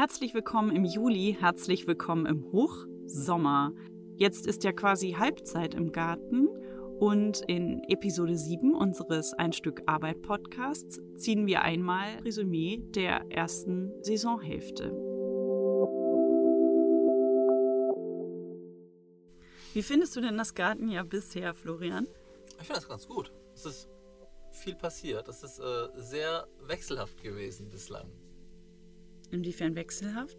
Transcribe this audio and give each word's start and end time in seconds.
Herzlich 0.00 0.32
willkommen 0.32 0.74
im 0.74 0.86
Juli, 0.86 1.36
herzlich 1.38 1.86
willkommen 1.86 2.24
im 2.24 2.50
Hochsommer. 2.52 3.74
Jetzt 4.16 4.46
ist 4.46 4.64
ja 4.64 4.72
quasi 4.72 5.10
Halbzeit 5.18 5.74
im 5.74 5.92
Garten 5.92 6.48
und 6.98 7.42
in 7.42 7.84
Episode 7.84 8.34
7 8.34 8.74
unseres 8.74 9.34
Ein 9.34 9.52
Stück 9.52 9.82
Arbeit 9.84 10.22
Podcasts 10.22 11.02
ziehen 11.16 11.46
wir 11.46 11.60
einmal 11.60 12.14
Resümee 12.24 12.78
der 12.94 13.30
ersten 13.30 13.92
Saisonhälfte. 14.02 14.90
Wie 19.74 19.82
findest 19.82 20.16
du 20.16 20.22
denn 20.22 20.38
das 20.38 20.54
Gartenjahr 20.54 21.04
bisher, 21.04 21.52
Florian? 21.52 22.06
Ich 22.58 22.66
finde 22.66 22.80
das 22.80 22.88
ganz 22.88 23.06
gut. 23.06 23.34
Es 23.52 23.66
ist 23.66 23.90
viel 24.50 24.76
passiert. 24.76 25.28
Es 25.28 25.42
ist 25.42 25.58
äh, 25.58 25.88
sehr 25.96 26.48
wechselhaft 26.62 27.22
gewesen 27.22 27.68
bislang. 27.68 28.10
Inwiefern 29.30 29.76
wechselhaft? 29.76 30.38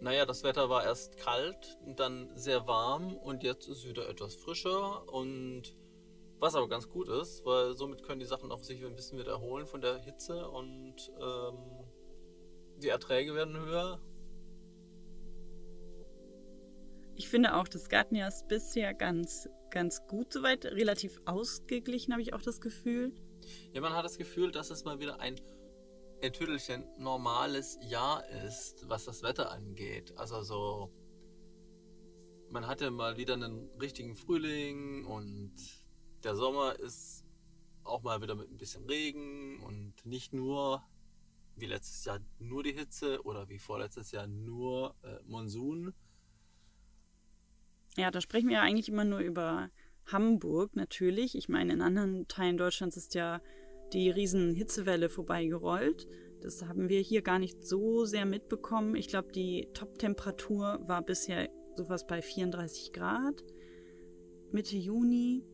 Naja, 0.00 0.26
das 0.26 0.42
Wetter 0.42 0.68
war 0.68 0.84
erst 0.84 1.16
kalt, 1.16 1.78
dann 1.96 2.36
sehr 2.36 2.66
warm 2.66 3.16
und 3.16 3.44
jetzt 3.44 3.68
ist 3.68 3.78
es 3.78 3.88
wieder 3.88 4.08
etwas 4.08 4.34
frischer 4.34 5.08
und 5.12 5.76
was 6.40 6.56
aber 6.56 6.68
ganz 6.68 6.88
gut 6.88 7.08
ist, 7.08 7.44
weil 7.44 7.76
somit 7.76 8.02
können 8.02 8.18
die 8.18 8.26
Sachen 8.26 8.50
auch 8.50 8.64
sich 8.64 8.84
ein 8.84 8.96
bisschen 8.96 9.16
wieder 9.16 9.30
erholen 9.30 9.64
von 9.64 9.80
der 9.80 9.98
Hitze 9.98 10.48
und 10.50 10.96
ähm, 11.20 11.84
die 12.78 12.88
Erträge 12.88 13.36
werden 13.36 13.56
höher. 13.56 14.00
Ich 17.14 17.28
finde 17.28 17.54
auch, 17.54 17.68
das 17.68 17.88
Gartenjahr 17.88 18.26
ist 18.26 18.48
bisher 18.48 18.94
ganz, 18.94 19.48
ganz 19.70 20.04
gut 20.08 20.32
soweit, 20.32 20.64
relativ 20.64 21.20
ausgeglichen, 21.26 22.12
habe 22.12 22.22
ich 22.22 22.34
auch 22.34 22.42
das 22.42 22.60
Gefühl. 22.60 23.12
Ja, 23.72 23.80
man 23.80 23.92
hat 23.92 24.04
das 24.04 24.18
Gefühl, 24.18 24.50
dass 24.50 24.70
es 24.70 24.84
mal 24.84 24.98
wieder 24.98 25.20
ein 25.20 25.36
ein 26.22 26.32
Tüdelchen 26.32 26.84
normales 26.98 27.78
Jahr 27.82 28.26
ist, 28.28 28.88
was 28.88 29.04
das 29.04 29.22
Wetter 29.22 29.50
angeht. 29.50 30.16
Also 30.16 30.42
so, 30.42 30.92
man 32.50 32.66
hatte 32.66 32.90
mal 32.90 33.16
wieder 33.16 33.34
einen 33.34 33.68
richtigen 33.80 34.14
Frühling 34.14 35.04
und 35.04 35.54
der 36.22 36.36
Sommer 36.36 36.78
ist 36.78 37.24
auch 37.84 38.02
mal 38.02 38.22
wieder 38.22 38.36
mit 38.36 38.50
ein 38.50 38.56
bisschen 38.56 38.84
Regen 38.84 39.60
und 39.60 39.94
nicht 40.04 40.32
nur 40.32 40.82
wie 41.56 41.66
letztes 41.66 42.04
Jahr 42.04 42.20
nur 42.38 42.62
die 42.62 42.72
Hitze 42.72 43.22
oder 43.24 43.48
wie 43.48 43.58
vorletztes 43.58 44.12
Jahr 44.12 44.26
nur 44.26 44.94
äh, 45.02 45.18
Monsun. 45.24 45.92
Ja, 47.96 48.10
da 48.10 48.20
sprechen 48.20 48.48
wir 48.48 48.56
ja 48.56 48.62
eigentlich 48.62 48.88
immer 48.88 49.04
nur 49.04 49.18
über 49.18 49.70
Hamburg 50.06 50.76
natürlich. 50.76 51.34
Ich 51.36 51.48
meine, 51.48 51.72
in 51.72 51.82
anderen 51.82 52.26
Teilen 52.28 52.56
Deutschlands 52.56 52.96
ist 52.96 53.14
ja 53.14 53.40
die 53.92 54.10
riesen 54.10 54.54
Hitzewelle 54.54 55.08
vorbeigerollt. 55.08 56.06
Das 56.40 56.64
haben 56.64 56.88
wir 56.88 57.00
hier 57.00 57.22
gar 57.22 57.38
nicht 57.38 57.64
so 57.64 58.04
sehr 58.04 58.26
mitbekommen. 58.26 58.96
Ich 58.96 59.08
glaube, 59.08 59.32
die 59.32 59.68
Top-Temperatur 59.74 60.80
war 60.86 61.02
bisher 61.02 61.48
sowas 61.76 62.06
bei 62.06 62.20
34 62.20 62.92
Grad. 62.92 63.44
Mitte 64.50 64.76
Juni. 64.76 65.44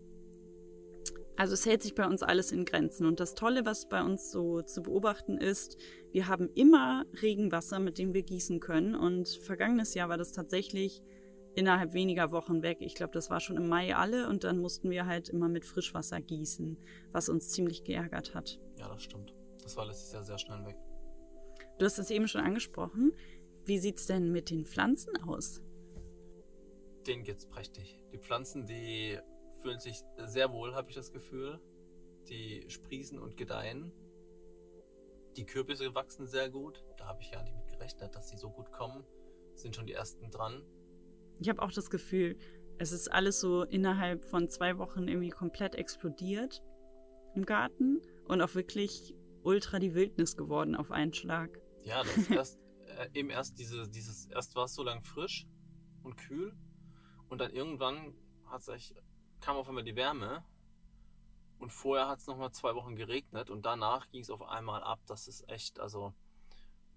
Also 1.37 1.55
es 1.55 1.67
hält 1.67 1.83
sich 1.83 1.95
bei 1.95 2.07
uns 2.07 2.23
alles 2.23 2.51
in 2.51 2.65
Grenzen. 2.65 3.07
Und 3.07 3.21
das 3.21 3.35
Tolle, 3.35 3.65
was 3.65 3.89
bei 3.89 4.03
uns 4.03 4.33
so 4.33 4.63
zu 4.63 4.83
beobachten 4.83 5.39
ist, 5.39 5.77
wir 6.11 6.27
haben 6.27 6.51
immer 6.55 7.05
Regenwasser, 7.23 7.79
mit 7.79 7.99
dem 7.99 8.15
wir 8.15 8.23
gießen 8.23 8.59
können. 8.59 8.95
Und 8.95 9.29
vergangenes 9.29 9.95
Jahr 9.95 10.09
war 10.09 10.19
das 10.19 10.33
tatsächlich 10.33 11.03
innerhalb 11.55 11.93
weniger 11.93 12.31
Wochen 12.31 12.63
weg. 12.63 12.79
Ich 12.81 12.95
glaube, 12.95 13.13
das 13.13 13.31
war 13.31 13.41
schon 13.41 13.57
im 13.57 13.69
Mai 13.69 13.95
alle 13.95 14.29
und 14.29 14.45
dann 14.45 14.59
mussten 14.59 14.91
wir 14.91 15.07
halt 15.07 15.29
immer 15.29 15.49
mit 15.49 15.65
Frischwasser 15.65 16.21
gießen, 16.21 16.79
was 17.13 17.29
uns 17.29 17.51
ziemlich 17.51 17.85
geärgert 17.85 18.35
hat. 18.35 18.61
Ja, 18.79 18.89
das 18.89 19.03
stimmt. 19.03 19.33
Das 19.63 19.77
war 19.77 19.87
letztes 19.87 20.13
Jahr 20.13 20.25
sehr 20.25 20.39
schnell 20.39 20.65
weg. 20.65 20.77
Du 21.79 21.85
hast 21.85 21.99
es 21.99 22.11
eben 22.11 22.29
schon 22.29 22.41
angesprochen. 22.41 23.13
Wie 23.65 23.79
sieht 23.79 23.99
es 23.99 24.07
denn 24.07 24.33
mit 24.33 24.51
den 24.51 24.65
Pflanzen 24.65 25.17
aus? 25.25 25.61
Denen 27.07 27.23
geht's 27.23 27.47
prächtig. 27.47 28.03
Die 28.13 28.19
Pflanzen, 28.19 28.67
die 28.67 29.19
fühlen 29.63 29.79
sich 29.79 30.03
sehr 30.27 30.53
wohl, 30.53 30.75
habe 30.75 30.89
ich 30.89 30.97
das 30.97 31.13
Gefühl. 31.13 31.61
Die 32.29 32.65
sprießen 32.69 33.19
und 33.19 33.37
gedeihen. 33.37 33.93
Die 35.37 35.47
Kürbisse 35.47 35.95
wachsen 35.95 36.27
sehr 36.27 36.51
gut. 36.51 36.85
Da 36.97 37.07
habe 37.07 37.23
ich 37.23 37.31
ja 37.31 37.43
nicht 37.43 37.55
mit 37.55 37.69
gerechnet, 37.69 38.15
dass 38.15 38.29
sie 38.29 38.37
so 38.37 38.51
gut 38.51 38.73
kommen. 38.73 39.05
Sind 39.55 39.77
schon 39.77 39.87
die 39.87 39.93
ersten 39.93 40.31
dran. 40.31 40.65
Ich 41.41 41.49
habe 41.49 41.63
auch 41.63 41.73
das 41.73 41.91
Gefühl, 41.91 42.37
es 42.79 42.93
ist 42.93 43.09
alles 43.09 43.41
so 43.41 43.63
innerhalb 43.63 44.25
von 44.25 44.49
zwei 44.49 44.79
Wochen 44.79 45.09
irgendwie 45.09 45.31
komplett 45.31 45.75
explodiert 45.75 46.63
im 47.35 47.45
Garten 47.45 48.01
und 48.27 48.41
auch 48.43 48.55
wirklich 48.55 49.15
ultra 49.43 49.79
die 49.79 49.95
Wildnis 49.95 50.37
geworden 50.37 50.75
auf 50.75 50.91
einen 50.91 51.13
Schlag. 51.13 51.61
Ja, 51.85 52.03
das 52.03 52.31
erst, 52.31 52.59
äh, 52.87 53.09
eben 53.15 53.31
erst 53.31 53.59
diese, 53.59 53.89
dieses, 53.89 54.27
erst 54.27 54.55
war 54.55 54.65
es 54.65 54.75
so 54.75 54.83
lang 54.83 55.03
frisch 55.03 55.47
und 56.03 56.17
kühl 56.17 56.55
und 57.29 57.41
dann 57.41 57.53
irgendwann 57.53 58.15
hat's 58.47 58.69
echt, 58.69 58.95
kam 59.41 59.57
auf 59.57 59.69
einmal 59.69 59.85
die 59.85 59.97
Wärme 59.97 60.45
und 61.59 61.73
vorher 61.73 62.09
hat 62.09 62.19
es 62.19 62.27
nochmal 62.27 62.53
zwei 62.53 62.75
Wochen 62.75 62.97
geregnet 62.97 63.51
und 63.51 63.67
danach 63.67 64.09
ging 64.11 64.23
es 64.23 64.31
auf 64.31 64.43
einmal 64.43 64.83
ab. 64.83 65.01
Das 65.07 65.29
ist 65.29 65.49
echt, 65.49 65.81
also 65.81 66.15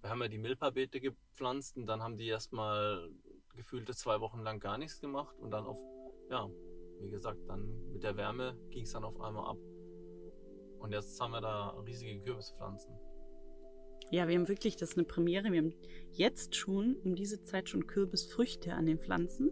wir 0.01 0.09
haben 0.09 0.21
ja 0.21 0.27
die 0.27 0.37
Milpa-Beete 0.37 0.99
gepflanzt 0.99 1.77
und 1.77 1.85
dann 1.85 2.01
haben 2.01 2.17
die 2.17 2.27
erstmal 2.27 3.11
gefühlte 3.55 3.93
zwei 3.93 4.19
Wochen 4.19 4.41
lang 4.41 4.59
gar 4.59 4.77
nichts 4.77 4.99
gemacht 4.99 5.37
und 5.39 5.51
dann 5.51 5.65
auf, 5.65 5.79
ja, 6.29 6.49
wie 6.99 7.09
gesagt, 7.09 7.39
dann 7.47 7.91
mit 7.91 8.03
der 8.03 8.15
Wärme 8.17 8.57
ging 8.69 8.83
es 8.83 8.93
dann 8.93 9.03
auf 9.03 9.19
einmal 9.19 9.49
ab. 9.49 9.57
Und 10.79 10.91
jetzt 10.93 11.19
haben 11.19 11.31
wir 11.31 11.41
da 11.41 11.69
riesige 11.85 12.19
Kürbispflanzen. 12.21 12.97
Ja, 14.09 14.27
wir 14.27 14.35
haben 14.35 14.47
wirklich, 14.47 14.75
das 14.75 14.91
ist 14.91 14.97
eine 14.97 15.05
Premiere. 15.05 15.51
Wir 15.51 15.59
haben 15.59 15.73
jetzt 16.11 16.55
schon 16.55 16.97
um 17.03 17.15
diese 17.15 17.41
Zeit 17.43 17.69
schon 17.69 17.87
Kürbisfrüchte 17.87 18.73
an 18.73 18.85
den 18.85 18.99
Pflanzen. 18.99 19.51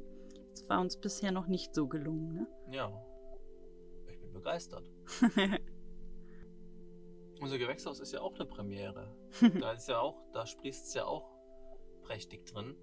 Das 0.51 0.67
war 0.67 0.81
uns 0.81 0.97
bisher 0.97 1.31
noch 1.31 1.47
nicht 1.47 1.73
so 1.73 1.87
gelungen, 1.87 2.33
ne? 2.33 2.47
Ja. 2.71 2.91
Ich 4.09 4.19
bin 4.19 4.33
begeistert. 4.33 4.91
Unser 7.39 7.57
Gewächshaus 7.57 8.01
ist 8.01 8.11
ja 8.11 8.19
auch 8.21 8.35
eine 8.35 8.45
Premiere. 8.45 9.15
da 9.61 9.71
ist 9.71 9.87
ja 9.87 9.99
auch, 9.99 10.21
da 10.33 10.45
sprießt 10.45 10.87
es 10.87 10.93
ja 10.93 11.05
auch 11.05 11.31
prächtig 12.03 12.45
drin. 12.45 12.75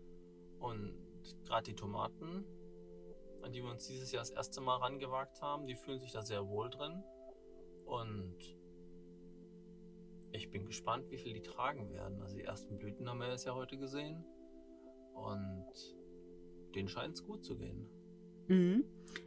Und 0.58 1.05
gerade 1.44 1.64
die 1.64 1.74
Tomaten, 1.74 2.44
an 3.42 3.52
die 3.52 3.62
wir 3.62 3.70
uns 3.70 3.86
dieses 3.86 4.12
Jahr 4.12 4.22
das 4.22 4.30
erste 4.30 4.60
Mal 4.60 4.76
rangewagt 4.76 5.40
haben, 5.40 5.66
die 5.66 5.74
fühlen 5.74 6.00
sich 6.00 6.12
da 6.12 6.22
sehr 6.22 6.48
wohl 6.48 6.70
drin. 6.70 7.02
Und 7.84 8.36
ich 10.32 10.50
bin 10.50 10.66
gespannt, 10.66 11.10
wie 11.10 11.18
viel 11.18 11.32
die 11.32 11.42
tragen 11.42 11.90
werden. 11.90 12.20
Also 12.20 12.36
die 12.36 12.44
ersten 12.44 12.76
Blüten 12.78 13.08
haben 13.08 13.18
wir 13.18 13.30
jetzt 13.30 13.46
ja 13.46 13.54
heute 13.54 13.78
gesehen. 13.78 14.24
Und 15.14 15.72
denen 16.74 16.88
scheint 16.88 17.14
es 17.14 17.24
gut 17.24 17.44
zu 17.44 17.56
gehen. 17.56 17.88
Mhm. 18.48 18.84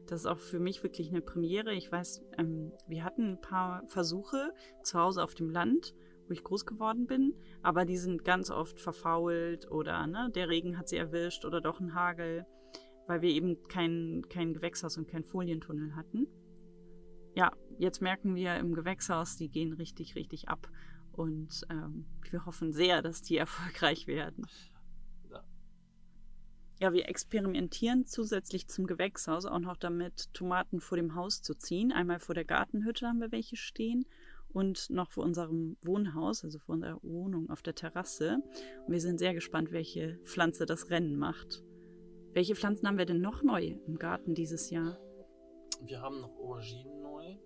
Das 0.08 0.22
ist 0.22 0.26
auch 0.26 0.38
für 0.38 0.59
mich 0.59 0.84
wirklich 0.84 1.09
eine 1.09 1.22
Premiere. 1.22 1.74
Ich 1.74 1.92
weiß, 1.92 2.24
ähm, 2.38 2.74
wir 2.88 3.04
hatten 3.04 3.34
ein 3.34 3.42
paar 3.42 3.88
Versuche 3.88 4.54
zu 4.84 5.00
Hause 5.00 5.24
auf 5.24 5.34
dem 5.34 5.50
Land, 5.50 5.96
wo 6.29 6.34
ich 6.34 6.44
groß 6.44 6.66
geworden 6.66 7.07
bin, 7.07 7.34
aber 7.63 7.85
die 7.85 7.97
sind 7.97 8.23
ganz 8.23 8.51
oft 8.51 8.79
verfault 8.79 9.69
oder 9.72 10.06
ne, 10.06 10.29
der 10.34 10.47
Regen 10.47 10.78
hat 10.78 10.88
sie 10.88 10.97
erwischt 10.97 11.44
oder 11.44 11.59
doch 11.59 11.79
ein 11.79 11.95
Hagel, 11.95 12.45
weil 13.07 13.22
wir 13.22 13.29
eben 13.31 13.63
kein, 13.67 14.23
kein 14.29 14.53
Gewächshaus 14.53 14.97
und 14.97 15.07
kein 15.07 15.23
Folientunnel 15.23 15.95
hatten. 15.95 16.28
Ja, 17.35 17.51
jetzt 17.79 18.01
merken 18.01 18.35
wir 18.35 18.56
im 18.57 18.75
Gewächshaus, 18.75 19.38
die 19.38 19.50
gehen 19.50 19.73
richtig, 19.73 20.16
richtig 20.16 20.50
ab. 20.50 20.69
Und 21.12 21.62
ähm, 21.72 22.06
wir 22.29 22.46
hoffen 22.46 22.72
sehr, 22.72 23.01
dass 23.01 23.22
die 23.22 23.38
erfolgreich 23.38 24.06
werden. 24.07 24.46
Ja, 26.79 26.94
wir 26.94 27.09
experimentieren 27.09 28.06
zusätzlich 28.06 28.69
zum 28.69 28.88
Gewächshaus 28.88 29.46
auch 29.46 29.59
noch 29.59 29.75
damit, 29.75 30.34
Tomaten 30.34 30.79
vor 30.79 30.97
dem 30.97 31.13
Haus 31.16 31.41
zu 31.41 31.53
ziehen. 31.53 31.91
Einmal 31.91 32.19
vor 32.19 32.35
der 32.35 32.46
Gartenhütte 32.46 33.06
haben 33.06 33.19
wir 33.19 33.34
welche 33.34 33.57
stehen 33.57 34.06
und 34.52 34.90
noch 34.90 35.12
vor 35.12 35.24
unserem 35.24 35.78
Wohnhaus, 35.84 36.44
also 36.44 36.60
vor 36.60 36.76
unserer 36.76 37.00
Wohnung 37.04 37.50
auf 37.50 37.62
der 37.62 37.76
Terrasse. 37.76 38.38
Und 38.86 38.92
wir 38.92 39.02
sind 39.02 39.20
sehr 39.20 39.34
gespannt, 39.34 39.72
welche 39.72 40.20
Pflanze 40.23 40.66
das 40.66 40.90
Rennen 40.90 41.18
macht. 41.18 41.64
Welche 42.34 42.56
Pflanzen 42.56 42.88
haben 42.88 42.97
wir 42.97 43.06
denn 43.06 43.22
noch 43.22 43.44
neu 43.44 43.76
im 43.88 43.97
Garten 43.97 44.34
dieses 44.34 44.70
Jahr? 44.70 45.00
Wir 45.82 46.02
haben 46.02 46.22
noch 46.22 46.35
Auberginen 46.38 47.02
neu. 47.02 47.38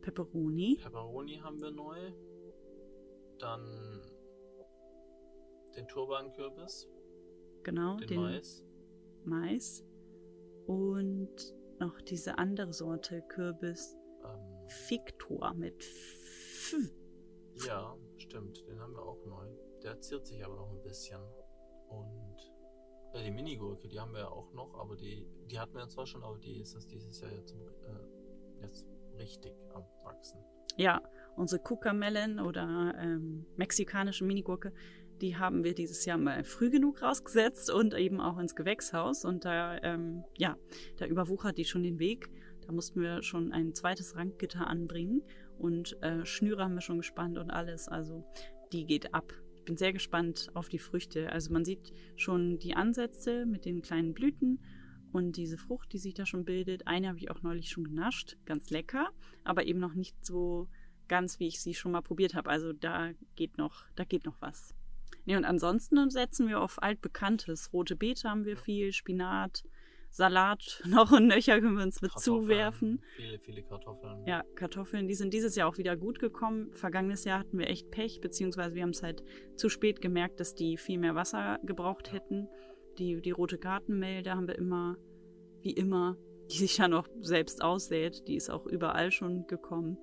Peperoni. 0.00 0.78
Peperoni 0.82 1.36
haben 1.36 1.60
wir 1.60 1.70
neu. 1.70 2.12
Dann 3.38 4.02
den 5.76 5.86
Turbankürbis. 5.88 6.88
Genau, 7.62 7.96
den, 7.98 8.08
den 8.08 8.20
Mais. 8.20 8.64
Mais. 9.24 9.84
Und 10.66 11.54
noch 11.78 12.00
diese 12.02 12.38
andere 12.38 12.72
Sorte 12.72 13.22
Kürbis. 13.28 13.96
Ähm, 14.24 14.59
Victor 14.88 15.54
mit 15.54 15.82
F. 15.82 16.74
ja, 17.66 17.96
stimmt. 18.16 18.66
Den 18.66 18.80
haben 18.80 18.92
wir 18.92 19.02
auch 19.02 19.24
neu. 19.26 19.46
Der 19.82 20.00
ziert 20.00 20.26
sich 20.26 20.44
aber 20.44 20.56
noch 20.56 20.70
ein 20.70 20.82
bisschen. 20.82 21.20
Und 21.88 22.36
ja, 23.14 23.22
die 23.22 23.30
Minigurke, 23.30 23.88
die 23.88 23.98
haben 23.98 24.12
wir 24.12 24.20
ja 24.20 24.28
auch 24.28 24.52
noch, 24.52 24.74
aber 24.78 24.96
die, 24.96 25.26
die 25.50 25.58
hatten 25.58 25.74
wir 25.74 25.88
zwar 25.88 26.06
schon, 26.06 26.22
aber 26.22 26.38
die 26.38 26.60
ist 26.60 26.74
das 26.74 26.86
dieses 26.86 27.20
Jahr 27.20 27.32
jetzt, 27.32 27.52
äh, 27.52 28.62
jetzt 28.62 28.86
richtig 29.18 29.54
am 29.74 29.84
Wachsen. 30.04 30.38
Ja, 30.76 31.02
unsere 31.36 31.60
Cucamelon 31.60 32.38
oder 32.38 32.94
ähm, 32.96 33.46
mexikanische 33.56 34.24
Minigurke, 34.24 34.72
Die 35.20 35.36
haben 35.36 35.64
wir 35.64 35.74
dieses 35.74 36.04
Jahr 36.06 36.16
mal 36.16 36.44
früh 36.44 36.70
genug 36.70 37.02
rausgesetzt 37.02 37.70
und 37.70 37.94
eben 37.94 38.20
auch 38.20 38.38
ins 38.38 38.54
Gewächshaus. 38.54 39.24
Und 39.24 39.44
da, 39.44 39.76
ähm, 39.82 40.24
ja, 40.38 40.56
da 40.96 41.06
überwuchert 41.06 41.58
die 41.58 41.64
schon 41.64 41.82
den 41.82 41.98
Weg. 41.98 42.30
Da 42.70 42.74
mussten 42.76 43.00
wir 43.00 43.24
schon 43.24 43.50
ein 43.50 43.74
zweites 43.74 44.14
Ranggitter 44.14 44.68
anbringen. 44.68 45.22
Und 45.58 46.00
äh, 46.04 46.24
Schnüre 46.24 46.62
haben 46.62 46.74
wir 46.74 46.80
schon 46.80 46.98
gespannt 46.98 47.36
und 47.36 47.50
alles. 47.50 47.88
Also 47.88 48.24
die 48.72 48.86
geht 48.86 49.12
ab. 49.12 49.32
Ich 49.56 49.64
bin 49.64 49.76
sehr 49.76 49.92
gespannt 49.92 50.50
auf 50.54 50.68
die 50.68 50.78
Früchte. 50.78 51.32
Also 51.32 51.52
man 51.52 51.64
sieht 51.64 51.92
schon 52.14 52.60
die 52.60 52.76
Ansätze 52.76 53.44
mit 53.44 53.64
den 53.64 53.82
kleinen 53.82 54.14
Blüten 54.14 54.60
und 55.10 55.36
diese 55.36 55.58
Frucht, 55.58 55.92
die 55.92 55.98
sich 55.98 56.14
da 56.14 56.26
schon 56.26 56.44
bildet. 56.44 56.86
Eine 56.86 57.08
habe 57.08 57.18
ich 57.18 57.32
auch 57.32 57.42
neulich 57.42 57.70
schon 57.70 57.82
genascht. 57.82 58.36
Ganz 58.46 58.70
lecker, 58.70 59.08
aber 59.42 59.66
eben 59.66 59.80
noch 59.80 59.94
nicht 59.94 60.24
so 60.24 60.68
ganz, 61.08 61.40
wie 61.40 61.48
ich 61.48 61.60
sie 61.60 61.74
schon 61.74 61.90
mal 61.90 62.02
probiert 62.02 62.36
habe. 62.36 62.50
Also 62.50 62.72
da 62.72 63.10
geht 63.34 63.58
noch, 63.58 63.84
da 63.96 64.04
geht 64.04 64.26
noch 64.26 64.40
was. 64.40 64.76
Nee, 65.24 65.36
und 65.36 65.44
ansonsten 65.44 66.08
setzen 66.08 66.46
wir 66.46 66.60
auf 66.60 66.80
altbekanntes. 66.80 67.72
Rote 67.72 67.96
Beete 67.96 68.30
haben 68.30 68.44
wir 68.44 68.56
viel, 68.56 68.92
Spinat, 68.92 69.64
Salat 70.10 70.82
noch 70.86 71.12
und 71.12 71.28
nöcher 71.28 71.60
können 71.60 71.76
wir 71.76 71.84
uns 71.84 72.02
mit 72.02 72.12
Kartoffeln, 72.12 72.42
zuwerfen. 72.42 73.02
Viele, 73.16 73.38
viele 73.38 73.62
Kartoffeln. 73.62 74.26
Ja, 74.26 74.42
Kartoffeln, 74.54 75.08
die 75.08 75.14
sind 75.14 75.32
dieses 75.32 75.56
Jahr 75.56 75.68
auch 75.68 75.78
wieder 75.78 75.96
gut 75.96 76.18
gekommen. 76.18 76.72
Vergangenes 76.72 77.24
Jahr 77.24 77.40
hatten 77.40 77.58
wir 77.58 77.68
echt 77.68 77.90
Pech, 77.90 78.20
beziehungsweise 78.20 78.74
wir 78.74 78.82
haben 78.82 78.90
es 78.90 79.02
halt 79.02 79.22
zu 79.56 79.68
spät 79.68 80.00
gemerkt, 80.00 80.40
dass 80.40 80.54
die 80.54 80.76
viel 80.76 80.98
mehr 80.98 81.14
Wasser 81.14 81.58
gebraucht 81.64 82.12
hätten. 82.12 82.48
Die, 82.98 83.20
die 83.20 83.30
rote 83.30 83.58
Gartenmehl, 83.58 84.22
da 84.22 84.36
haben 84.36 84.48
wir 84.48 84.58
immer, 84.58 84.96
wie 85.62 85.72
immer, 85.72 86.16
die 86.50 86.58
sich 86.58 86.78
ja 86.78 86.88
noch 86.88 87.08
selbst 87.20 87.62
aussät. 87.62 88.26
Die 88.26 88.36
ist 88.36 88.50
auch 88.50 88.66
überall 88.66 89.12
schon 89.12 89.46
gekommen. 89.46 89.98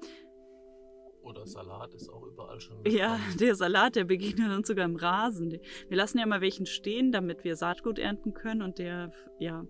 Oder 1.28 1.46
Salat 1.46 1.94
ist 1.94 2.10
auch 2.10 2.24
überall 2.24 2.60
schon. 2.62 2.78
Ja, 2.86 3.18
gekommen. 3.18 3.38
der 3.40 3.56
Salat, 3.56 3.96
der 3.96 4.06
begegnet 4.06 4.52
uns 4.56 4.68
sogar 4.68 4.86
im 4.86 4.96
Rasen. 4.96 5.60
Wir 5.90 5.98
lassen 5.98 6.20
ja 6.20 6.26
mal 6.26 6.40
welchen 6.42 6.66
stehen, 6.66 7.12
damit 7.12 7.44
wir 7.44 7.56
Saatgut 7.56 8.00
ernten 8.00 8.34
können 8.34 8.62
und 8.62 8.78
der 8.80 9.12
ja, 9.40 9.66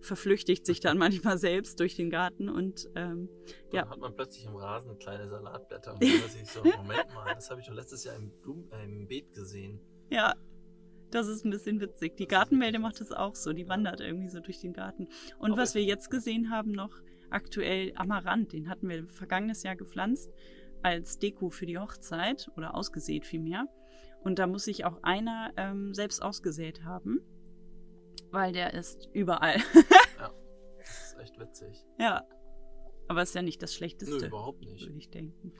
verflüchtigt 0.00 0.64
sich 0.66 0.80
dann 0.80 0.98
manchmal 1.24 1.38
selbst 1.38 1.80
durch 1.80 1.96
den 1.96 2.10
Garten 2.10 2.48
und 2.48 2.88
ähm, 2.94 3.28
Dann 3.70 3.72
ja. 3.72 3.88
hat 3.90 3.98
man 3.98 4.14
plötzlich 4.14 4.46
im 4.46 4.56
Rasen 4.56 4.98
kleine 4.98 5.28
Salatblätter 5.28 5.94
und 5.94 6.02
denkt 6.02 6.30
sich 6.30 6.46
so, 6.48 6.62
Moment 6.62 7.12
mal, 7.14 7.34
das 7.34 7.50
habe 7.50 7.60
ich 7.60 7.66
doch 7.66 7.74
letztes 7.74 8.04
Jahr 8.04 8.16
im, 8.16 8.30
Blumen, 8.42 8.70
äh, 8.72 8.84
im 8.84 9.06
Beet 9.08 9.32
gesehen. 9.34 9.80
ja, 10.10 10.34
das 11.10 11.26
ist 11.26 11.44
ein 11.44 11.50
bisschen 11.50 11.80
witzig. 11.80 12.16
Die 12.18 12.28
Gartenmelde 12.28 12.78
macht 12.78 13.00
das 13.00 13.10
auch 13.10 13.34
so, 13.34 13.52
die 13.52 13.62
Ja. 13.62 13.68
wandert 13.70 13.98
irgendwie 14.00 14.28
so 14.28 14.38
durch 14.38 14.60
den 14.60 14.72
Garten. 14.72 15.08
Und 15.40 15.56
was 15.56 15.70
ich- 15.70 15.74
wir 15.74 15.82
jetzt 15.82 16.08
gesehen 16.08 16.50
haben 16.52 16.70
noch 16.70 16.92
aktuell 17.30 17.92
Amaranth, 17.96 18.52
den 18.52 18.68
hatten 18.68 18.88
wir 18.88 19.08
vergangenes 19.08 19.64
Jahr 19.64 19.74
gepflanzt 19.74 20.30
als 20.82 21.18
Deko 21.18 21.50
für 21.50 21.66
die 21.66 21.78
Hochzeit 21.78 22.50
oder 22.56 22.74
ausgesät 22.74 23.26
vielmehr. 23.26 23.66
Und 24.22 24.38
da 24.38 24.46
muss 24.46 24.64
sich 24.64 24.84
auch 24.84 25.02
einer 25.02 25.52
ähm, 25.56 25.94
selbst 25.94 26.22
ausgesät 26.22 26.84
haben, 26.84 27.20
weil 28.30 28.52
der 28.52 28.74
ist 28.74 29.08
überall. 29.12 29.56
Das 30.78 31.12
ist 31.12 31.18
echt 31.20 31.38
witzig. 31.38 31.84
ja. 31.98 32.26
Aber 33.06 33.22
ist 33.22 33.34
ja 33.34 33.42
nicht 33.42 33.60
das 33.62 33.72
Nö, 33.72 33.76
Schlechteste, 33.76 34.26
überhaupt 34.26 34.60
nicht. 34.64 34.86
würde 34.86 34.96
ich 34.98 35.10
denken. 35.10 35.52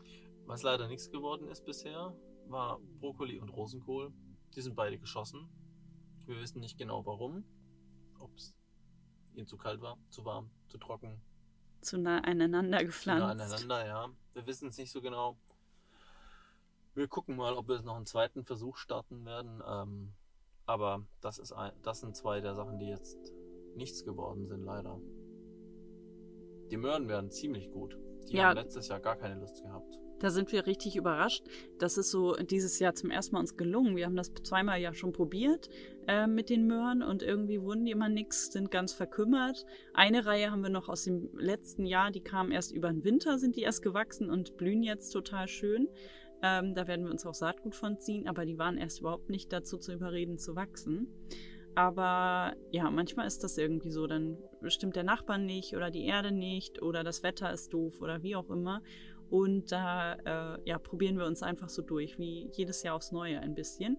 Was 0.46 0.62
leider 0.62 0.88
nichts 0.88 1.11
geworden 1.11 1.49
ist 1.49 1.64
bisher, 1.64 2.17
war 2.46 2.81
Brokkoli 3.00 3.38
und 3.38 3.49
Rosenkohl. 3.50 4.12
Die 4.55 4.61
sind 4.61 4.76
beide 4.76 4.99
geschossen. 4.99 5.49
Wir 6.26 6.40
wissen 6.40 6.61
nicht 6.61 6.78
genau 6.78 7.05
warum. 7.05 7.44
Ob 8.20 8.34
es 8.37 8.56
ihnen 9.34 9.46
zu 9.46 9.56
kalt 9.56 9.81
war, 9.81 9.99
zu 10.11 10.25
warm, 10.25 10.50
zu 10.69 10.78
trocken, 10.78 11.20
Zu 11.81 11.99
nah 11.99 12.19
aneinander 12.19 12.79
zu 12.79 12.81
nah 12.81 12.87
gepflanzt. 12.87 13.25
aneinander, 13.43 13.87
ja. 13.87 14.09
Wir 14.35 14.47
wissen 14.47 14.69
es 14.69 14.79
nicht 14.79 14.91
so 14.93 15.00
genau. 15.00 15.37
Wir 16.94 17.09
gucken 17.09 17.37
mal, 17.37 17.55
ob 17.55 17.69
wir 17.69 17.77
jetzt 17.77 17.85
noch 17.85 17.97
einen 17.97 18.06
zweiten 18.06 18.44
Versuch 18.44 18.77
starten 18.77 19.25
werden. 19.25 19.62
Ähm, 19.67 20.12
aber 20.67 21.05
das, 21.21 21.38
ist 21.38 21.53
ein, 21.53 21.73
das 21.82 22.00
sind 22.00 22.17
zwei 22.17 22.41
der 22.41 22.55
Sachen, 22.55 22.79
die 22.79 22.87
jetzt 22.87 23.19
nichts 23.77 24.05
geworden 24.05 24.47
sind, 24.47 24.62
leider. 24.65 25.00
Die 26.71 26.77
Möhren 26.77 27.09
werden 27.09 27.31
ziemlich 27.31 27.71
gut. 27.71 27.97
Die 28.29 28.37
Ja. 28.37 28.49
haben 28.49 28.56
letztes 28.56 28.88
Jahr 28.88 29.00
gar 29.00 29.17
keine 29.17 29.41
Lust 29.41 29.62
gehabt. 29.62 29.99
Da 30.20 30.31
sind 30.31 30.52
wir 30.52 30.67
richtig 30.67 30.96
überrascht. 30.96 31.44
Das 31.78 31.99
ist 31.99 32.11
so 32.11 32.37
dieses 32.37 32.78
Jahr 32.78 32.94
zum 32.94 33.11
ersten 33.11 33.34
Mal 33.34 33.40
uns 33.40 33.56
gelungen. 33.56 33.96
Wir 33.96 34.06
haben 34.06 34.17
das 34.17 34.32
zweimal 34.44 34.81
ja 34.81 34.93
schon 34.93 35.12
probiert 35.12 35.69
äh, 36.06 36.26
mit 36.26 36.50
den 36.50 36.67
Möhren 36.67 37.02
und 37.02 37.22
irgendwie 37.22 37.61
wurden 37.61 37.84
die 37.84 37.90
immer 37.90 38.08
nix, 38.08 38.52
sind 38.52 38.70
ganz 38.70 38.93
verkümmert. 38.93 39.64
Eine 39.94 40.26
Reihe 40.26 40.50
haben 40.50 40.62
wir 40.62 40.70
noch 40.70 40.88
aus 40.88 41.05
dem 41.05 41.31
letzten 41.38 41.87
Jahr, 41.87 42.11
die 42.11 42.20
kam 42.20 42.52
erst 42.52 42.72
über 42.72 42.90
den 42.90 43.02
Winter, 43.02 43.38
sind 43.38 43.56
die 43.56 43.62
erst 43.62 43.82
gewachsen 43.82 44.31
und 44.31 44.56
blühen 44.56 44.82
jetzt 44.82 45.11
total 45.11 45.49
schön. 45.49 45.88
Ähm, 46.43 46.75
da 46.75 46.87
werden 46.87 47.05
wir 47.05 47.11
uns 47.11 47.26
auch 47.26 47.34
Saatgut 47.34 47.75
von 47.75 47.99
ziehen, 47.99 48.28
aber 48.28 48.44
die 48.44 48.58
waren 48.58 48.78
erst 48.78 49.00
überhaupt 49.00 49.31
nicht 49.31 49.52
dazu 49.52 49.78
zu 49.78 49.93
überreden, 49.93 50.38
zu 50.38 50.55
wachsen. 50.55 51.08
Aber 51.75 52.55
ja, 52.70 52.90
manchmal 52.90 53.26
ist 53.26 53.44
das 53.44 53.56
irgendwie 53.56 53.90
so. 53.90 54.06
Dann 54.06 54.38
stimmt 54.64 54.96
der 54.96 55.05
Nachbar 55.05 55.38
nicht 55.38 55.76
oder 55.76 55.90
die 55.90 56.05
Erde 56.05 56.32
nicht 56.32 56.82
oder 56.82 57.05
das 57.05 57.22
Wetter 57.22 57.52
ist 57.52 57.72
doof 57.72 58.00
oder 58.00 58.22
wie 58.22 58.37
auch 58.37 58.50
immer. 58.50 58.82
Und 59.31 59.71
da 59.71 60.15
äh, 60.15 60.59
ja, 60.65 60.79
probieren 60.79 61.17
wir 61.17 61.27
uns 61.27 61.43
einfach 61.43 61.69
so 61.69 61.82
durch, 61.82 62.19
wie 62.19 62.50
jedes 62.53 62.82
Jahr 62.82 62.97
aufs 62.97 63.12
Neue 63.12 63.41
ein 63.41 63.55
bisschen. 63.55 63.97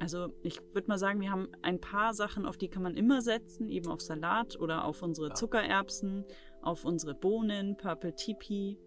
Also 0.00 0.28
ich 0.42 0.60
würde 0.72 0.86
mal 0.86 0.98
sagen, 0.98 1.20
wir 1.20 1.30
haben 1.30 1.48
ein 1.62 1.80
paar 1.80 2.14
Sachen, 2.14 2.46
auf 2.46 2.56
die 2.56 2.68
kann 2.68 2.84
man 2.84 2.96
immer 2.96 3.20
setzen, 3.20 3.68
eben 3.68 3.88
auf 3.88 4.00
Salat 4.00 4.58
oder 4.58 4.84
auf 4.84 5.02
unsere. 5.02 5.32
Zuckererbsen, 5.32 6.24
auf 6.62 6.84
unsere 6.84 7.14
Bohnen, 7.14 7.76
Purple 7.76 8.14
Tipi 8.14 8.78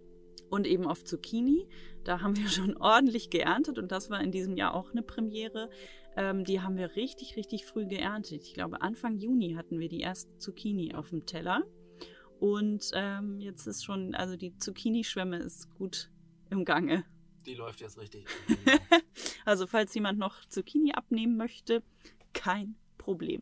und 0.50 0.66
eben 0.66 0.88
auf 0.88 1.04
Zucchini. 1.04 1.68
Da 2.06 2.22
haben 2.22 2.38
wir 2.38 2.48
schon 2.50 2.78
ordentlich 2.78 3.30
geerntet 3.30 3.78
und 3.78 3.92
das 3.92 4.10
war 4.10 4.22
in 4.22 4.32
diesem 4.32 4.56
Jahr 4.56 4.74
auch 4.74 4.92
eine 4.92 5.04
Premiere. 5.04 5.70
Ähm, 6.16 6.46
die 6.46 6.62
haben 6.62 6.78
wir 6.78 6.96
richtig, 6.96 7.36
richtig 7.36 7.66
früh 7.66 7.86
geerntet. 7.86 8.44
Ich 8.44 8.54
glaube, 8.54 8.82
Anfang 8.82 9.18
Juni 9.18 9.56
hatten 9.58 9.80
wir 9.80 9.90
die 9.90 10.02
erste 10.02 10.38
Zucchini 10.38 10.94
auf 10.96 11.10
dem 11.10 11.26
Teller. 11.26 11.64
Und 12.42 12.90
ähm, 12.96 13.40
jetzt 13.40 13.68
ist 13.68 13.86
schon, 13.86 14.16
also 14.16 14.36
die 14.36 14.58
Zucchini-Schwemme 14.58 15.38
ist 15.38 15.70
gut 15.76 16.10
im 16.50 16.66
Gange. 16.66 17.06
Die 17.46 17.54
läuft 17.54 17.82
jetzt 17.82 18.00
richtig. 18.00 18.26
Also 19.46 19.66
falls 19.66 19.94
jemand 19.96 20.20
noch 20.20 20.46
Zucchini 20.46 20.94
abnehmen 20.94 21.36
möchte, 21.36 21.82
kein 22.32 22.76
Problem. 23.00 23.42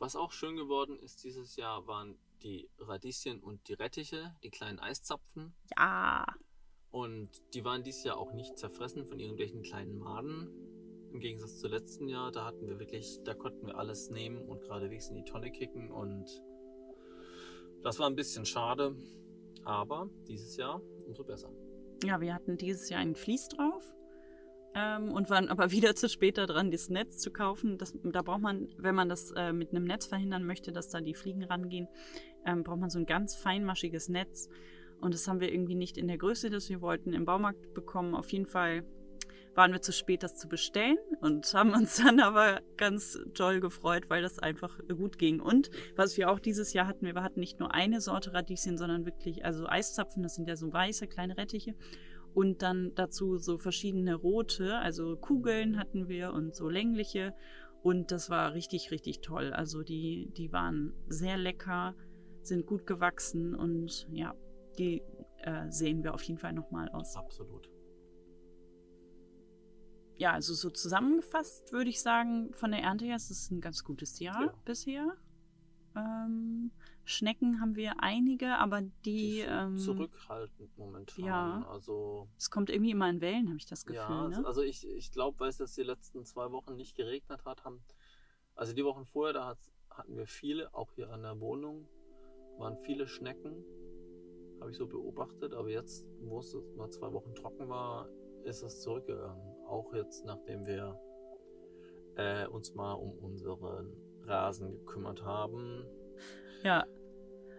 Was 0.00 0.16
auch 0.16 0.32
schön 0.32 0.56
geworden 0.56 0.98
ist 0.98 1.22
dieses 1.22 1.54
Jahr, 1.54 1.86
waren 1.86 2.18
die 2.42 2.68
Radieschen 2.78 3.40
und 3.40 3.68
die 3.68 3.74
Rettiche, 3.74 4.34
die 4.42 4.50
kleinen 4.50 4.80
Eiszapfen. 4.80 5.54
Ja, 5.76 6.26
Und 6.90 7.30
die 7.54 7.64
waren 7.64 7.84
dieses 7.84 8.02
Jahr 8.02 8.18
auch 8.18 8.32
nicht 8.32 8.58
zerfressen 8.58 9.06
von 9.06 9.20
irgendwelchen 9.20 9.62
kleinen 9.62 9.96
Maden. 9.98 10.48
Im 11.12 11.20
Gegensatz 11.20 11.60
zu 11.60 11.68
letzten 11.68 12.08
Jahr, 12.08 12.32
da 12.32 12.44
hatten 12.44 12.66
wir 12.66 12.80
wirklich, 12.80 13.20
da 13.24 13.34
konnten 13.34 13.68
wir 13.68 13.78
alles 13.78 14.10
nehmen 14.10 14.48
und 14.48 14.62
geradewegs 14.62 15.08
in 15.08 15.14
die 15.14 15.24
Tonne 15.24 15.52
kicken. 15.52 15.92
Und 15.92 16.28
das 17.84 17.98
war 17.98 18.08
ein 18.08 18.16
bisschen 18.16 18.44
schade. 18.44 18.96
Aber 19.64 20.10
dieses 20.26 20.56
Jahr 20.56 20.80
umso 21.06 21.22
besser. 21.22 21.50
ja, 22.02 22.20
wir 22.20 22.34
hatten 22.34 22.56
dieses 22.56 22.88
Jahr 22.88 23.00
einen 23.00 23.14
Vlies 23.14 23.48
drauf 23.48 23.84
ähm, 24.74 25.12
und 25.12 25.30
waren 25.30 25.48
aber 25.48 25.70
wieder 25.70 25.94
zu 25.94 26.08
spät 26.08 26.38
daran, 26.38 26.70
das 26.70 26.88
Netz 26.88 27.18
zu 27.18 27.30
kaufen. 27.30 27.78
Das, 27.78 27.94
da 28.02 28.22
braucht 28.22 28.40
man, 28.40 28.68
wenn 28.78 28.94
man 28.94 29.08
das 29.08 29.30
äh, 29.32 29.52
mit 29.52 29.70
einem 29.70 29.84
Netz 29.84 30.06
verhindern 30.06 30.44
möchte, 30.44 30.72
dass 30.72 30.88
da 30.88 31.00
die 31.00 31.14
Fliegen 31.14 31.44
rangehen, 31.44 31.88
ähm, 32.44 32.64
braucht 32.64 32.80
man 32.80 32.90
so 32.90 32.98
ein 32.98 33.06
ganz 33.06 33.36
feinmaschiges 33.36 34.08
Netz. 34.08 34.48
Und 35.00 35.12
das 35.12 35.28
haben 35.28 35.40
wir 35.40 35.52
irgendwie 35.52 35.74
nicht 35.74 35.98
in 35.98 36.08
der 36.08 36.18
Größe, 36.18 36.50
das 36.50 36.68
wir 36.70 36.80
wollten, 36.80 37.12
im 37.12 37.24
Baumarkt 37.24 37.74
bekommen. 37.74 38.14
Auf 38.14 38.30
jeden 38.32 38.46
Fall 38.46 38.84
waren 39.54 39.72
wir 39.72 39.80
zu 39.80 39.92
spät, 39.92 40.22
das 40.22 40.36
zu 40.36 40.48
bestellen 40.48 40.98
und 41.20 41.52
haben 41.54 41.72
uns 41.72 41.96
dann 42.04 42.20
aber 42.20 42.60
ganz 42.76 43.18
toll 43.34 43.60
gefreut, 43.60 44.04
weil 44.08 44.22
das 44.22 44.38
einfach 44.38 44.78
gut 44.88 45.18
ging. 45.18 45.40
Und 45.40 45.70
was 45.96 46.16
wir 46.16 46.30
auch 46.30 46.38
dieses 46.38 46.72
Jahr 46.72 46.86
hatten, 46.86 47.06
wir 47.06 47.14
hatten 47.22 47.40
nicht 47.40 47.60
nur 47.60 47.72
eine 47.74 48.00
Sorte 48.00 48.32
Radieschen, 48.32 48.78
sondern 48.78 49.04
wirklich, 49.04 49.44
also 49.44 49.66
Eiszapfen, 49.66 50.22
das 50.22 50.34
sind 50.34 50.48
ja 50.48 50.56
so 50.56 50.72
weiße 50.72 51.06
kleine 51.06 51.36
Rettiche. 51.36 51.74
Und 52.34 52.62
dann 52.62 52.92
dazu 52.96 53.38
so 53.38 53.58
verschiedene 53.58 54.16
rote, 54.16 54.76
also 54.78 55.16
Kugeln 55.16 55.78
hatten 55.78 56.08
wir 56.08 56.32
und 56.32 56.54
so 56.54 56.68
längliche. 56.68 57.32
Und 57.82 58.10
das 58.10 58.28
war 58.28 58.54
richtig, 58.54 58.90
richtig 58.90 59.20
toll. 59.20 59.52
Also 59.52 59.82
die, 59.82 60.32
die 60.36 60.52
waren 60.52 60.94
sehr 61.06 61.36
lecker, 61.36 61.94
sind 62.42 62.66
gut 62.66 62.86
gewachsen 62.86 63.54
und 63.54 64.08
ja, 64.10 64.34
die 64.78 65.02
äh, 65.42 65.70
sehen 65.70 66.02
wir 66.02 66.14
auf 66.14 66.22
jeden 66.22 66.38
Fall 66.38 66.52
nochmal 66.52 66.88
aus. 66.88 67.14
Absolut. 67.16 67.73
Ja, 70.16 70.32
also 70.32 70.54
so 70.54 70.70
zusammengefasst 70.70 71.72
würde 71.72 71.90
ich 71.90 72.00
sagen, 72.00 72.52
von 72.54 72.70
der 72.70 72.80
Ernte 72.80 73.04
her 73.04 73.16
ist 73.16 73.30
es 73.30 73.50
ein 73.50 73.60
ganz 73.60 73.84
gutes 73.84 74.18
Jahr 74.20 74.42
Ja. 74.42 74.54
bisher. 74.64 75.16
Ähm, 75.96 76.72
Schnecken 77.04 77.60
haben 77.60 77.76
wir 77.76 78.00
einige, 78.00 78.56
aber 78.56 78.80
die, 78.82 78.90
Die 79.04 79.40
ähm, 79.40 79.76
zurückhaltend 79.76 80.76
momentan. 80.76 81.24
ja. 81.24 81.66
Also, 81.68 82.28
es 82.36 82.50
kommt 82.50 82.70
irgendwie 82.70 82.90
immer 82.92 83.08
in 83.10 83.20
Wellen, 83.20 83.48
habe 83.48 83.58
ich 83.58 83.66
das 83.66 83.84
Gefühl. 83.84 84.00
ja, 84.00 84.28
ne? 84.28 84.46
also 84.46 84.62
ich, 84.62 84.86
ich 84.88 85.12
glaube, 85.12 85.38
weil 85.40 85.50
es 85.50 85.58
jetzt 85.58 85.76
die 85.76 85.82
letzten 85.82 86.24
zwei 86.24 86.50
Wochen 86.50 86.74
nicht 86.76 86.96
geregnet 86.96 87.44
hat, 87.44 87.64
haben, 87.64 87.84
also 88.54 88.72
die 88.72 88.84
Wochen 88.84 89.04
vorher, 89.04 89.34
da 89.34 89.54
hatten 89.90 90.16
wir 90.16 90.26
viele, 90.26 90.72
auch 90.74 90.92
hier 90.94 91.10
an 91.10 91.22
der 91.22 91.38
Wohnung, 91.40 91.86
waren 92.58 92.78
viele 92.78 93.06
Schnecken, 93.06 93.64
habe 94.60 94.70
ich 94.70 94.76
so 94.76 94.86
beobachtet, 94.86 95.52
aber 95.52 95.68
jetzt, 95.68 96.08
wo 96.22 96.40
es 96.40 96.54
nur 96.54 96.90
zwei 96.90 97.12
Wochen 97.12 97.34
trocken 97.34 97.68
war, 97.68 98.08
ist 98.44 98.62
es 98.62 98.80
zurückgegangen. 98.80 99.53
Auch 99.66 99.92
jetzt, 99.94 100.24
nachdem 100.24 100.66
wir 100.66 100.98
äh, 102.16 102.46
uns 102.46 102.74
mal 102.74 102.92
um 102.92 103.12
unseren 103.18 103.92
Rasen 104.22 104.72
gekümmert 104.72 105.22
haben. 105.24 105.84
Ja. 106.62 106.84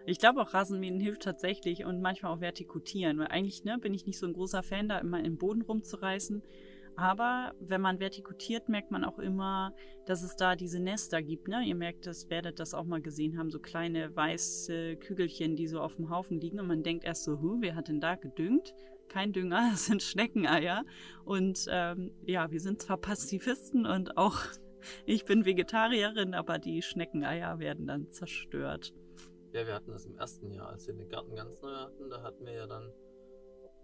Ich 0.08 0.20
glaube 0.20 0.40
auch 0.40 0.54
Rasenmähen 0.54 1.00
hilft 1.00 1.22
tatsächlich 1.22 1.84
und 1.84 2.00
manchmal 2.00 2.32
auch 2.32 2.40
vertikutieren, 2.40 3.18
weil 3.18 3.26
eigentlich 3.26 3.64
ne, 3.64 3.76
bin 3.76 3.92
ich 3.92 4.06
nicht 4.06 4.20
so 4.20 4.26
ein 4.26 4.34
großer 4.34 4.62
Fan, 4.62 4.88
da 4.88 4.98
immer 4.98 5.22
im 5.22 5.36
Boden 5.36 5.62
rumzureißen. 5.62 6.44
Aber 6.96 7.52
wenn 7.60 7.82
man 7.82 8.00
vertikutiert, 8.00 8.70
merkt 8.70 8.90
man 8.90 9.04
auch 9.04 9.18
immer, 9.18 9.74
dass 10.06 10.22
es 10.22 10.34
da 10.34 10.56
diese 10.56 10.80
Nester 10.80 11.22
gibt. 11.22 11.46
Ne? 11.46 11.62
Ihr 11.66 11.74
merkt 11.74 12.06
das, 12.06 12.30
werdet 12.30 12.58
das 12.58 12.72
auch 12.72 12.84
mal 12.84 13.02
gesehen 13.02 13.36
haben, 13.36 13.50
so 13.50 13.58
kleine 13.58 14.16
weiße 14.16 14.96
Kügelchen, 14.96 15.56
die 15.56 15.66
so 15.66 15.80
auf 15.80 15.96
dem 15.96 16.08
Haufen 16.08 16.40
liegen. 16.40 16.58
Und 16.58 16.68
man 16.68 16.82
denkt 16.82 17.04
erst 17.04 17.24
so, 17.24 17.40
huh, 17.40 17.58
wer 17.60 17.74
hat 17.74 17.88
denn 17.88 18.00
da 18.00 18.14
gedüngt? 18.14 18.74
Kein 19.08 19.32
Dünger, 19.32 19.68
das 19.72 19.86
sind 19.86 20.02
Schneckeneier. 20.02 20.84
Und 21.24 21.66
ähm, 21.70 22.12
ja, 22.24 22.50
wir 22.50 22.60
sind 22.60 22.82
zwar 22.82 22.98
Pazifisten 22.98 23.86
und 23.86 24.16
auch 24.16 24.38
ich 25.06 25.24
bin 25.24 25.44
Vegetarierin, 25.44 26.34
aber 26.34 26.58
die 26.58 26.82
Schneckeneier 26.82 27.58
werden 27.58 27.86
dann 27.86 28.10
zerstört. 28.10 28.92
Ja, 29.52 29.66
wir 29.66 29.74
hatten 29.74 29.90
das 29.90 30.04
im 30.04 30.16
ersten 30.16 30.50
Jahr, 30.50 30.68
als 30.68 30.86
wir 30.86 30.94
den 30.94 31.08
Garten 31.08 31.34
ganz 31.34 31.60
neu 31.62 31.74
hatten, 31.74 32.10
da 32.10 32.22
hatten 32.22 32.44
wir 32.44 32.52
ja 32.52 32.66
dann 32.66 32.92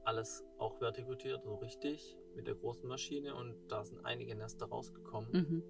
alles 0.05 0.45
auch 0.59 0.79
vertikutiert, 0.81 1.43
so 1.45 1.55
richtig, 1.57 2.19
mit 2.35 2.47
der 2.47 2.55
großen 2.55 2.89
Maschine 2.89 3.35
und 3.35 3.57
da 3.69 3.85
sind 3.85 4.05
einige 4.05 4.35
Nester 4.35 4.67
rausgekommen. 4.67 5.31
Mhm. 5.33 5.63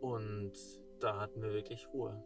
Und 0.00 0.52
da 1.00 1.20
hatten 1.20 1.42
wir 1.42 1.52
wirklich 1.52 1.88
Ruhe. 1.92 2.22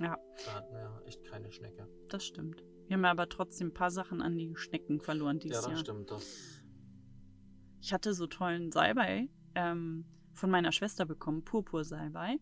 Ja. 0.00 0.18
Da 0.44 0.54
hatten 0.54 0.74
wir 0.74 1.02
echt 1.06 1.24
keine 1.24 1.50
Schnecke. 1.50 1.88
Das 2.08 2.24
stimmt. 2.24 2.62
Wir 2.88 2.96
haben 2.96 3.04
aber 3.04 3.28
trotzdem 3.28 3.68
ein 3.68 3.74
paar 3.74 3.90
Sachen 3.90 4.22
an 4.22 4.36
die 4.36 4.54
Schnecken 4.56 5.00
verloren 5.00 5.38
dieses 5.38 5.58
ja, 5.58 5.62
das 5.62 5.70
Jahr. 5.70 5.78
stimmt. 5.78 6.10
Das 6.10 6.62
Ich 7.80 7.92
hatte 7.92 8.14
so 8.14 8.26
tollen 8.26 8.72
Salbei 8.72 9.28
ähm, 9.54 10.06
von 10.32 10.50
meiner 10.50 10.72
Schwester 10.72 11.04
bekommen, 11.04 11.44
Purpursalbei. 11.44 12.38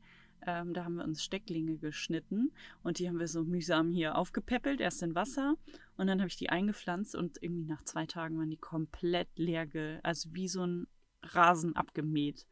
Ähm, 0.47 0.73
da 0.73 0.85
haben 0.85 0.97
wir 0.97 1.05
uns 1.05 1.25
Stecklinge 1.25 1.79
geschnitten 1.79 2.53
und 2.85 3.01
die 3.01 3.09
haben 3.09 3.19
wir 3.19 3.27
so 3.27 3.43
mühsam 3.43 3.91
hier 3.91 4.17
aufgepäppelt, 4.17 4.81
erst 4.81 5.03
in 5.03 5.17
Wasser 5.17 5.57
und 5.97 6.07
dann 6.07 6.21
habe 6.21 6.29
ich 6.29 6.37
die 6.37 6.51
eingepflanzt 6.51 7.17
und 7.17 7.43
irgendwie 7.43 7.65
nach 7.65 7.83
zwei 7.83 8.07
Tagen 8.07 8.39
waren 8.39 8.51
die 8.51 8.57
komplett 8.57 9.29
leer, 9.37 9.67
also 10.05 10.29
wie 10.33 10.47
so 10.47 10.65
ein 10.65 10.87
Rasen 11.23 11.75
abgemäht. 11.75 12.47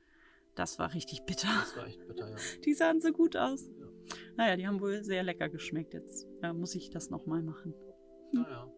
Das 0.56 0.78
war 0.78 0.94
richtig 0.94 1.24
bitter. 1.26 1.48
das 1.60 1.76
war 1.76 1.86
echt 1.86 2.04
bitter, 2.08 2.30
ja. 2.30 2.36
Die 2.64 2.74
sahen 2.74 3.00
so 3.00 3.12
gut 3.12 3.36
aus. 3.36 3.68
Ja. 3.78 3.86
Naja, 4.36 4.56
die 4.56 4.66
haben 4.66 4.80
wohl 4.80 5.02
sehr 5.02 5.22
lecker 5.22 5.48
geschmeckt. 5.48 5.94
Jetzt 5.94 6.26
äh, 6.42 6.52
muss 6.52 6.74
ich 6.74 6.90
das 6.90 7.10
nochmal 7.10 7.42
machen. 7.42 7.74
Naja, 8.34 8.68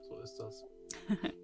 so 0.00 0.18
ist 0.20 0.36
das. 0.36 0.64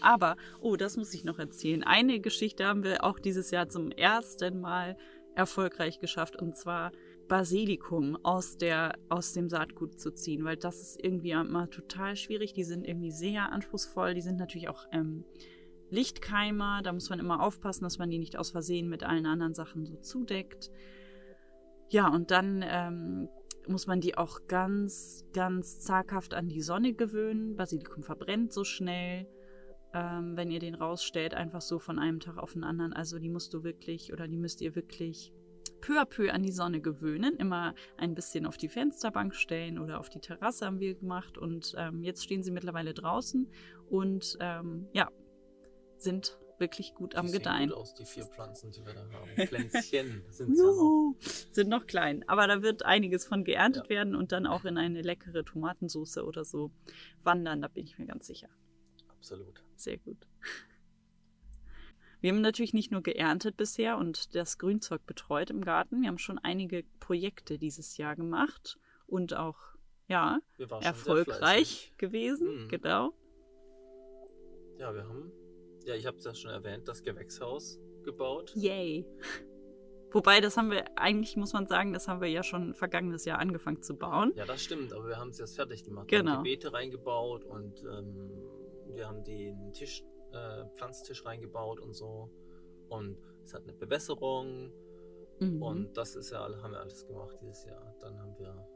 Aber, 0.00 0.36
oh, 0.60 0.76
das 0.76 0.96
muss 0.96 1.14
ich 1.14 1.24
noch 1.24 1.38
erzählen. 1.38 1.82
Eine 1.82 2.20
Geschichte 2.20 2.66
haben 2.66 2.82
wir 2.82 3.04
auch 3.04 3.18
dieses 3.18 3.50
Jahr 3.50 3.68
zum 3.68 3.90
ersten 3.90 4.60
Mal 4.60 4.96
erfolgreich 5.34 6.00
geschafft. 6.00 6.36
Und 6.36 6.56
zwar 6.56 6.92
Basilikum 7.28 8.16
aus, 8.24 8.56
der, 8.56 8.98
aus 9.08 9.32
dem 9.32 9.48
Saatgut 9.48 10.00
zu 10.00 10.12
ziehen. 10.12 10.44
Weil 10.44 10.56
das 10.56 10.80
ist 10.80 11.04
irgendwie 11.04 11.30
immer 11.30 11.70
total 11.70 12.16
schwierig. 12.16 12.52
Die 12.52 12.64
sind 12.64 12.86
irgendwie 12.86 13.10
sehr 13.10 13.52
anspruchsvoll. 13.52 14.14
Die 14.14 14.22
sind 14.22 14.38
natürlich 14.38 14.68
auch 14.68 14.86
ähm, 14.92 15.24
Lichtkeimer. 15.90 16.80
Da 16.82 16.92
muss 16.92 17.10
man 17.10 17.20
immer 17.20 17.42
aufpassen, 17.42 17.84
dass 17.84 17.98
man 17.98 18.10
die 18.10 18.18
nicht 18.18 18.36
aus 18.36 18.50
Versehen 18.50 18.88
mit 18.88 19.04
allen 19.04 19.26
anderen 19.26 19.54
Sachen 19.54 19.84
so 19.84 19.96
zudeckt. 19.96 20.70
Ja, 21.90 22.08
und 22.08 22.30
dann 22.30 22.64
ähm, 22.66 23.28
muss 23.68 23.86
man 23.86 24.00
die 24.00 24.16
auch 24.16 24.46
ganz, 24.48 25.24
ganz 25.32 25.80
zaghaft 25.80 26.34
an 26.34 26.48
die 26.48 26.62
Sonne 26.62 26.94
gewöhnen. 26.94 27.56
Basilikum 27.56 28.02
verbrennt 28.02 28.52
so 28.52 28.64
schnell, 28.64 29.26
ähm, 29.94 30.36
wenn 30.36 30.50
ihr 30.50 30.60
den 30.60 30.74
rausstellt, 30.74 31.34
einfach 31.34 31.60
so 31.60 31.78
von 31.78 31.98
einem 31.98 32.20
Tag 32.20 32.38
auf 32.38 32.52
den 32.54 32.64
anderen. 32.64 32.92
Also 32.92 33.18
die 33.18 33.28
musst 33.28 33.54
du 33.54 33.64
wirklich 33.64 34.12
oder 34.12 34.28
die 34.28 34.36
müsst 34.36 34.60
ihr 34.60 34.74
wirklich 34.74 35.32
peu 35.80 36.00
à 36.00 36.04
peu 36.04 36.32
an 36.32 36.42
die 36.42 36.52
Sonne 36.52 36.80
gewöhnen. 36.80 37.36
Immer 37.36 37.74
ein 37.96 38.14
bisschen 38.14 38.46
auf 38.46 38.56
die 38.56 38.68
Fensterbank 38.68 39.34
stellen 39.34 39.78
oder 39.78 40.00
auf 40.00 40.08
die 40.08 40.20
Terrasse 40.20 40.66
haben 40.66 40.80
wir 40.80 40.94
gemacht. 40.94 41.38
Und 41.38 41.74
ähm, 41.76 42.02
jetzt 42.02 42.24
stehen 42.24 42.42
sie 42.42 42.50
mittlerweile 42.50 42.94
draußen 42.94 43.48
und 43.88 44.36
ähm, 44.40 44.88
ja, 44.92 45.10
sind 45.96 46.38
wirklich 46.58 46.94
gut 46.94 47.14
am 47.14 47.26
die 47.26 47.32
sehen 47.32 47.38
Gedeihen. 47.40 47.68
gut 47.70 47.78
aus, 47.78 47.94
die 47.94 48.04
vier 48.04 48.24
Pflanzen, 48.24 48.70
die 48.72 48.84
wir 48.84 48.94
da 48.94 49.06
haben. 49.12 49.28
Pflänzchen 49.48 50.22
sind 50.30 50.56
noch. 50.56 51.14
Sind 51.52 51.68
noch 51.68 51.86
klein. 51.86 52.24
Aber 52.28 52.46
da 52.46 52.62
wird 52.62 52.84
einiges 52.84 53.24
von 53.26 53.44
geerntet 53.44 53.84
Ja. 53.84 53.90
werden 53.90 54.14
und 54.16 54.32
dann 54.32 54.46
auch 54.46 54.64
in 54.64 54.76
eine 54.78 55.02
leckere 55.02 55.44
Tomatensauce 55.44 56.18
oder 56.18 56.44
so 56.44 56.70
wandern, 57.22 57.62
da 57.62 57.68
bin 57.68 57.84
ich 57.84 57.98
mir 57.98 58.06
ganz 58.06 58.26
sicher. 58.26 58.48
Absolut. 59.08 59.62
Sehr 59.76 59.98
gut. 59.98 60.26
Wir 62.20 62.32
haben 62.32 62.40
natürlich 62.40 62.74
nicht 62.74 62.90
nur 62.90 63.02
geerntet 63.02 63.56
bisher 63.56 63.96
und 63.96 64.34
das 64.34 64.58
Grünzeug 64.58 65.06
betreut 65.06 65.50
im 65.50 65.64
Garten. 65.64 66.02
Wir 66.02 66.08
haben 66.08 66.18
schon 66.18 66.38
einige 66.38 66.82
Projekte 66.98 67.58
dieses 67.58 67.96
Jahr 67.96 68.16
gemacht 68.16 68.78
und 69.06 69.34
auch, 69.34 69.56
ja, 70.08 70.40
erfolgreich 70.80 71.92
gewesen. 71.96 72.64
Mhm. 72.64 72.68
Genau. 72.68 73.12
Ja, 74.78 74.92
wir 74.94 75.04
haben, 75.04 75.30
ja, 75.88 75.94
ich 75.96 76.06
habe 76.06 76.16
es 76.18 76.24
ja 76.24 76.34
schon 76.34 76.50
erwähnt, 76.50 76.86
das 76.88 77.02
Gewächshaus 77.02 77.80
gebaut. 78.04 78.52
Yay. 78.54 79.06
Wobei, 80.10 80.40
das 80.40 80.56
haben 80.56 80.70
wir, 80.70 80.84
eigentlich 80.96 81.36
muss 81.36 81.52
man 81.52 81.66
sagen, 81.66 81.92
das 81.92 82.08
haben 82.08 82.20
wir 82.22 82.28
ja 82.28 82.42
schon 82.42 82.74
vergangenes 82.74 83.26
Jahr 83.26 83.38
angefangen 83.40 83.82
zu 83.82 83.94
bauen. 83.94 84.32
Ja, 84.36 84.46
das 84.46 84.62
stimmt, 84.62 84.92
aber 84.94 85.06
wir 85.08 85.16
haben 85.18 85.28
es 85.30 85.38
jetzt 85.38 85.56
fertig 85.56 85.84
gemacht. 85.84 86.10
Wir 86.10 86.20
Genau. 86.20 86.30
haben 86.32 86.44
die 86.44 86.50
Beete 86.50 86.72
reingebaut 86.72 87.44
und 87.44 87.82
ähm, 87.84 88.30
wir 88.94 89.06
haben 89.06 89.22
den 89.24 89.72
Tisch, 89.74 90.02
äh, 90.32 90.64
Pflanztisch 90.76 91.24
reingebaut 91.26 91.80
und 91.80 91.92
so. 91.92 92.30
Und 92.88 93.18
es 93.44 93.52
hat 93.52 93.64
eine 93.64 93.74
Bewässerung 93.74 94.72
Mhm. 95.40 95.62
und 95.62 95.96
das 95.96 96.16
ist 96.16 96.30
ja, 96.30 96.40
haben 96.62 96.72
wir 96.72 96.80
alles 96.80 97.06
gemacht 97.06 97.36
dieses 97.42 97.64
Jahr. 97.66 97.94
Dann 98.00 98.18
haben 98.18 98.34
wir 98.38 98.66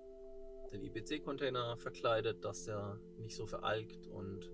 den 0.71 0.83
IPC-Container 0.85 1.77
verkleidet, 1.79 2.45
dass 2.45 2.65
der 2.67 3.01
nicht 3.19 3.35
so 3.35 3.47
veralgt 3.47 4.07
und 4.07 4.51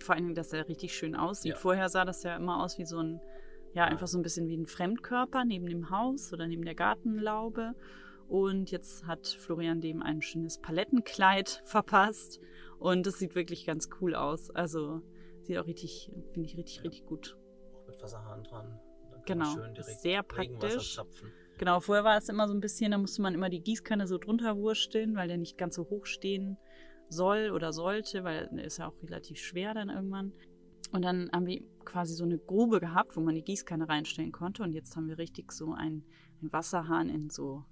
Vor 0.00 0.14
allem, 0.14 0.34
dass 0.34 0.52
er 0.52 0.68
richtig 0.68 0.94
schön 0.94 1.14
aussieht. 1.16 1.52
Ja. 1.52 1.58
Vorher 1.58 1.88
sah 1.88 2.04
das 2.04 2.22
ja 2.22 2.36
immer 2.36 2.62
aus 2.62 2.78
wie 2.78 2.84
so 2.84 2.98
ein, 2.98 3.20
ja, 3.74 3.84
einfach 3.84 4.06
so 4.06 4.18
ein 4.18 4.22
bisschen 4.22 4.48
wie 4.48 4.56
ein 4.56 4.66
Fremdkörper 4.66 5.44
neben 5.44 5.66
dem 5.66 5.90
Haus 5.90 6.32
oder 6.32 6.46
neben 6.46 6.64
der 6.64 6.74
Gartenlaube. 6.74 7.74
Und 8.28 8.70
jetzt 8.70 9.06
hat 9.06 9.26
Florian 9.26 9.80
dem 9.80 10.02
ein 10.02 10.22
schönes 10.22 10.58
Palettenkleid 10.58 11.62
verpasst. 11.64 12.40
Und 12.78 13.06
das 13.06 13.18
sieht 13.18 13.34
wirklich 13.34 13.66
ganz 13.66 13.88
cool 14.00 14.14
aus. 14.14 14.50
Also 14.50 15.02
sieht 15.42 15.58
auch 15.58 15.66
richtig, 15.66 16.10
finde 16.32 16.48
ich 16.48 16.56
richtig, 16.56 16.76
Ja. 16.76 16.82
richtig 16.82 17.06
gut. 17.06 17.36
auch 17.74 17.86
mit 17.86 18.02
Wasserhahn 18.02 18.42
dran. 18.44 18.80
Genau, 19.26 19.46
man 19.46 19.54
schön 19.54 19.74
direkt 19.74 20.00
sehr 20.00 20.22
praktisch. 20.22 21.00
Genau, 21.56 21.80
vorher 21.80 22.04
war 22.04 22.18
es 22.18 22.28
immer 22.28 22.48
so 22.48 22.54
ein 22.54 22.60
bisschen, 22.60 22.90
da 22.90 22.98
musste 22.98 23.22
man 23.22 23.32
immer 23.34 23.48
die 23.48 23.60
Gießkanne 23.62 24.06
so 24.06 24.18
drunter 24.18 24.56
wursteln, 24.56 25.14
weil 25.16 25.28
der 25.28 25.38
nicht 25.38 25.56
ganz 25.56 25.76
so 25.76 25.88
hoch 25.88 26.04
stehen 26.04 26.58
soll 27.08 27.50
oder 27.50 27.72
sollte, 27.72 28.24
weil 28.24 28.48
der 28.52 28.64
ist 28.64 28.78
ja 28.78 28.88
auch 28.88 29.02
relativ 29.02 29.38
schwer 29.38 29.74
dann 29.74 29.88
irgendwann. 29.88 30.32
Und 30.92 31.02
dann 31.02 31.30
haben 31.32 31.46
wir 31.46 31.62
quasi 31.84 32.14
so 32.14 32.24
eine 32.24 32.38
Grube 32.38 32.80
gehabt, 32.80 33.16
wo 33.16 33.20
man 33.20 33.34
die 33.34 33.42
Gießkanne 33.42 33.88
reinstellen 33.88 34.32
konnte. 34.32 34.62
Und 34.62 34.72
jetzt 34.72 34.96
haben 34.96 35.08
wir 35.08 35.18
richtig 35.18 35.52
so 35.52 35.72
einen, 35.72 36.04
einen 36.40 36.52
Wasserhahn 36.52 37.08
in 37.08 37.30
so, 37.30 37.64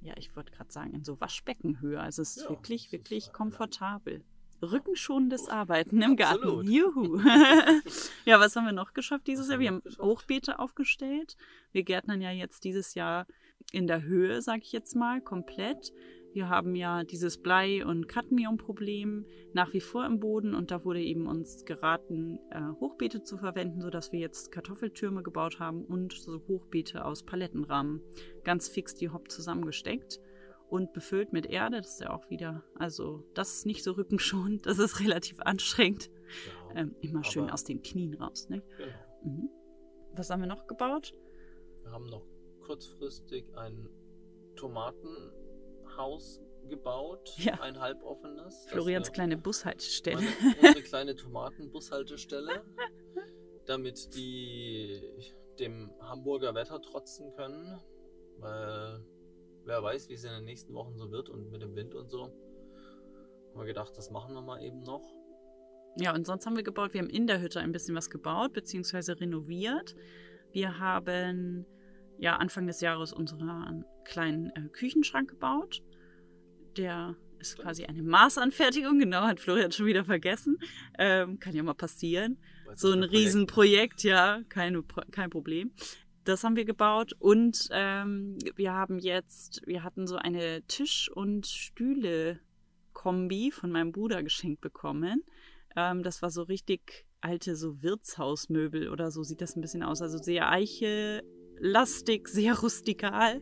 ja, 0.00 0.14
ich 0.16 0.34
wollte 0.34 0.52
gerade 0.52 0.72
sagen, 0.72 0.92
in 0.94 1.04
so 1.04 1.20
Waschbeckenhöhe. 1.20 2.00
Also 2.00 2.22
es 2.22 2.36
ist 2.36 2.44
Ja, 2.44 2.50
wirklich, 2.50 2.86
ist 2.86 2.92
wirklich 2.92 3.32
komfortabel. 3.32 4.24
Rückenschonendes 4.62 5.48
Arbeiten 5.48 6.02
im 6.02 6.18
Absolut. 6.18 6.66
Garten. 6.66 6.70
Juhu. 6.70 7.18
ja, 8.26 8.40
was 8.40 8.56
haben 8.56 8.66
wir 8.66 8.72
noch 8.72 8.92
geschafft 8.92 9.26
dieses 9.26 9.48
Jahr? 9.48 9.58
Wir 9.58 9.68
haben? 9.68 9.82
Hochbeete 9.98 10.58
aufgestellt. 10.58 11.36
Wir 11.72 11.82
gärtnern 11.82 12.20
ja 12.20 12.30
jetzt 12.30 12.64
dieses 12.64 12.94
Jahr 12.94 13.26
in 13.72 13.86
der 13.86 14.02
Höhe, 14.02 14.42
sage 14.42 14.62
ich 14.62 14.72
jetzt 14.72 14.96
mal, 14.96 15.20
komplett. 15.22 15.92
Wir 16.32 16.48
haben 16.48 16.76
ja 16.76 17.02
dieses 17.02 17.38
Blei- 17.38 17.84
und 17.84 18.06
Cadmium-Problem 18.06 19.26
nach 19.52 19.72
wie 19.72 19.80
vor 19.80 20.06
im 20.06 20.20
Boden 20.20 20.54
und 20.54 20.70
da 20.70 20.84
wurde 20.84 21.02
eben 21.02 21.26
uns 21.26 21.64
geraten, 21.64 22.38
äh, 22.50 22.60
Hochbeete 22.80 23.22
zu 23.22 23.36
verwenden, 23.36 23.80
sodass 23.80 24.12
wir 24.12 24.20
jetzt 24.20 24.52
Kartoffeltürme 24.52 25.22
gebaut 25.22 25.58
haben 25.58 25.84
und 25.84 26.12
so 26.12 26.40
Hochbeete 26.46 27.04
aus 27.04 27.24
Palettenrahmen 27.24 28.00
ganz 28.44 28.68
fix 28.68 28.94
die 28.94 29.10
Hopp 29.10 29.30
zusammengesteckt 29.30 30.20
und 30.68 30.92
befüllt 30.92 31.32
mit 31.32 31.46
Erde. 31.46 31.78
Das 31.78 31.94
ist 31.94 32.00
ja 32.00 32.10
auch 32.10 32.30
wieder, 32.30 32.62
also 32.76 33.24
das 33.34 33.54
ist 33.56 33.66
nicht 33.66 33.82
so 33.82 33.92
rückenschonend, 33.92 34.66
das 34.66 34.78
ist 34.78 35.00
relativ 35.00 35.40
anstrengend. 35.40 36.10
Ja, 36.46 36.82
Ähm, 36.82 36.94
immer 37.00 37.24
schön 37.24 37.50
aus 37.50 37.64
den 37.64 37.82
Knien 37.82 38.14
raus, 38.14 38.48
ne? 38.48 38.62
genau. 38.78 38.92
Mhm. 39.24 39.48
Was 40.14 40.30
haben 40.30 40.40
wir 40.40 40.46
noch 40.46 40.68
gebaut? 40.68 41.12
Wir 41.82 41.90
haben 41.90 42.06
noch 42.06 42.24
kurzfristig 42.60 43.44
ein 43.56 43.88
Tomatenhaus 46.04 46.40
gebaut, 46.68 47.32
Ja. 47.38 47.54
ein 47.60 47.78
halboffenes. 47.80 48.66
Florians 48.68 49.08
wir- 49.08 49.12
kleine 49.12 49.36
Bushaltestelle. 49.36 50.18
Meine, 50.20 50.56
unsere 50.68 50.82
kleine 50.82 51.16
Tomatenbushaltestelle, 51.16 52.62
damit 53.66 54.14
die 54.14 55.00
dem 55.58 55.90
Hamburger 56.00 56.54
Wetter 56.54 56.80
trotzen 56.80 57.32
können, 57.34 57.80
weil 58.38 59.04
wer 59.64 59.82
weiß, 59.82 60.08
wie 60.08 60.14
es 60.14 60.24
in 60.24 60.30
den 60.30 60.44
nächsten 60.44 60.72
Wochen 60.74 60.96
so 60.96 61.10
wird 61.10 61.28
und 61.28 61.50
mit 61.50 61.60
dem 61.62 61.74
Wind 61.76 61.94
und 61.94 62.08
so. 62.08 62.24
Haben 62.24 63.58
wir 63.58 63.64
gedacht, 63.66 63.96
das 63.96 64.10
machen 64.10 64.32
wir 64.34 64.42
mal 64.42 64.62
eben 64.62 64.82
noch. 64.82 65.02
Ja, 65.96 66.14
und 66.14 66.24
sonst 66.24 66.46
haben 66.46 66.56
wir 66.56 66.62
gebaut, 66.62 66.94
wir 66.94 67.00
haben 67.00 67.10
in 67.10 67.26
der 67.26 67.40
Hütte 67.42 67.60
ein 67.60 67.72
bisschen 67.72 67.96
was 67.96 68.08
gebaut, 68.10 68.52
beziehungsweise 68.52 69.18
renoviert. 69.20 69.96
Wir 70.52 70.78
haben 70.78 71.66
ja 72.18 72.36
Anfang 72.36 72.66
des 72.68 72.80
Jahres 72.80 73.12
unseren 73.12 73.84
kleinen 74.04 74.50
äh, 74.54 74.68
Küchenschrank 74.68 75.28
gebaut. 75.30 75.82
Der 76.76 77.16
ist 77.38 77.58
quasi 77.58 77.84
eine 77.84 78.02
Maßanfertigung, 78.02 78.98
genau, 78.98 79.22
hat 79.22 79.40
Florian 79.40 79.72
schon 79.72 79.86
wieder 79.86 80.04
vergessen. 80.04 80.58
Ähm, 80.98 81.40
kann 81.40 81.54
ja 81.54 81.62
mal 81.62 81.74
passieren. 81.74 82.38
So 82.76 82.92
ein 82.92 83.02
Riesenprojekt, 83.02 84.04
ja, 84.04 84.42
keine, 84.48 84.84
kein 85.10 85.30
Problem. 85.30 85.72
Das 86.24 86.44
haben 86.44 86.54
wir 86.54 86.64
gebaut 86.64 87.14
und 87.18 87.68
ähm, 87.72 88.38
wir 88.54 88.72
haben 88.72 88.98
jetzt, 88.98 89.62
wir 89.66 89.82
hatten 89.82 90.06
so 90.06 90.16
eine 90.16 90.62
Tisch- 90.68 91.10
und 91.10 91.46
Stühle-Kombi 91.46 93.50
von 93.50 93.72
meinem 93.72 93.90
Bruder 93.90 94.22
geschenkt 94.22 94.60
bekommen. 94.60 95.24
Ähm, 95.74 96.02
das 96.02 96.22
war 96.22 96.30
so 96.30 96.42
richtig 96.42 97.06
alte 97.20 97.56
so 97.56 97.82
Wirtshausmöbel 97.82 98.90
oder 98.90 99.10
so 99.10 99.22
sieht 99.22 99.40
das 99.40 99.56
ein 99.56 99.60
bisschen 99.60 99.82
aus. 99.82 100.02
Also 100.02 100.18
sehr 100.18 100.50
Eiche-lastig, 100.50 102.28
sehr 102.28 102.58
rustikal. 102.58 103.40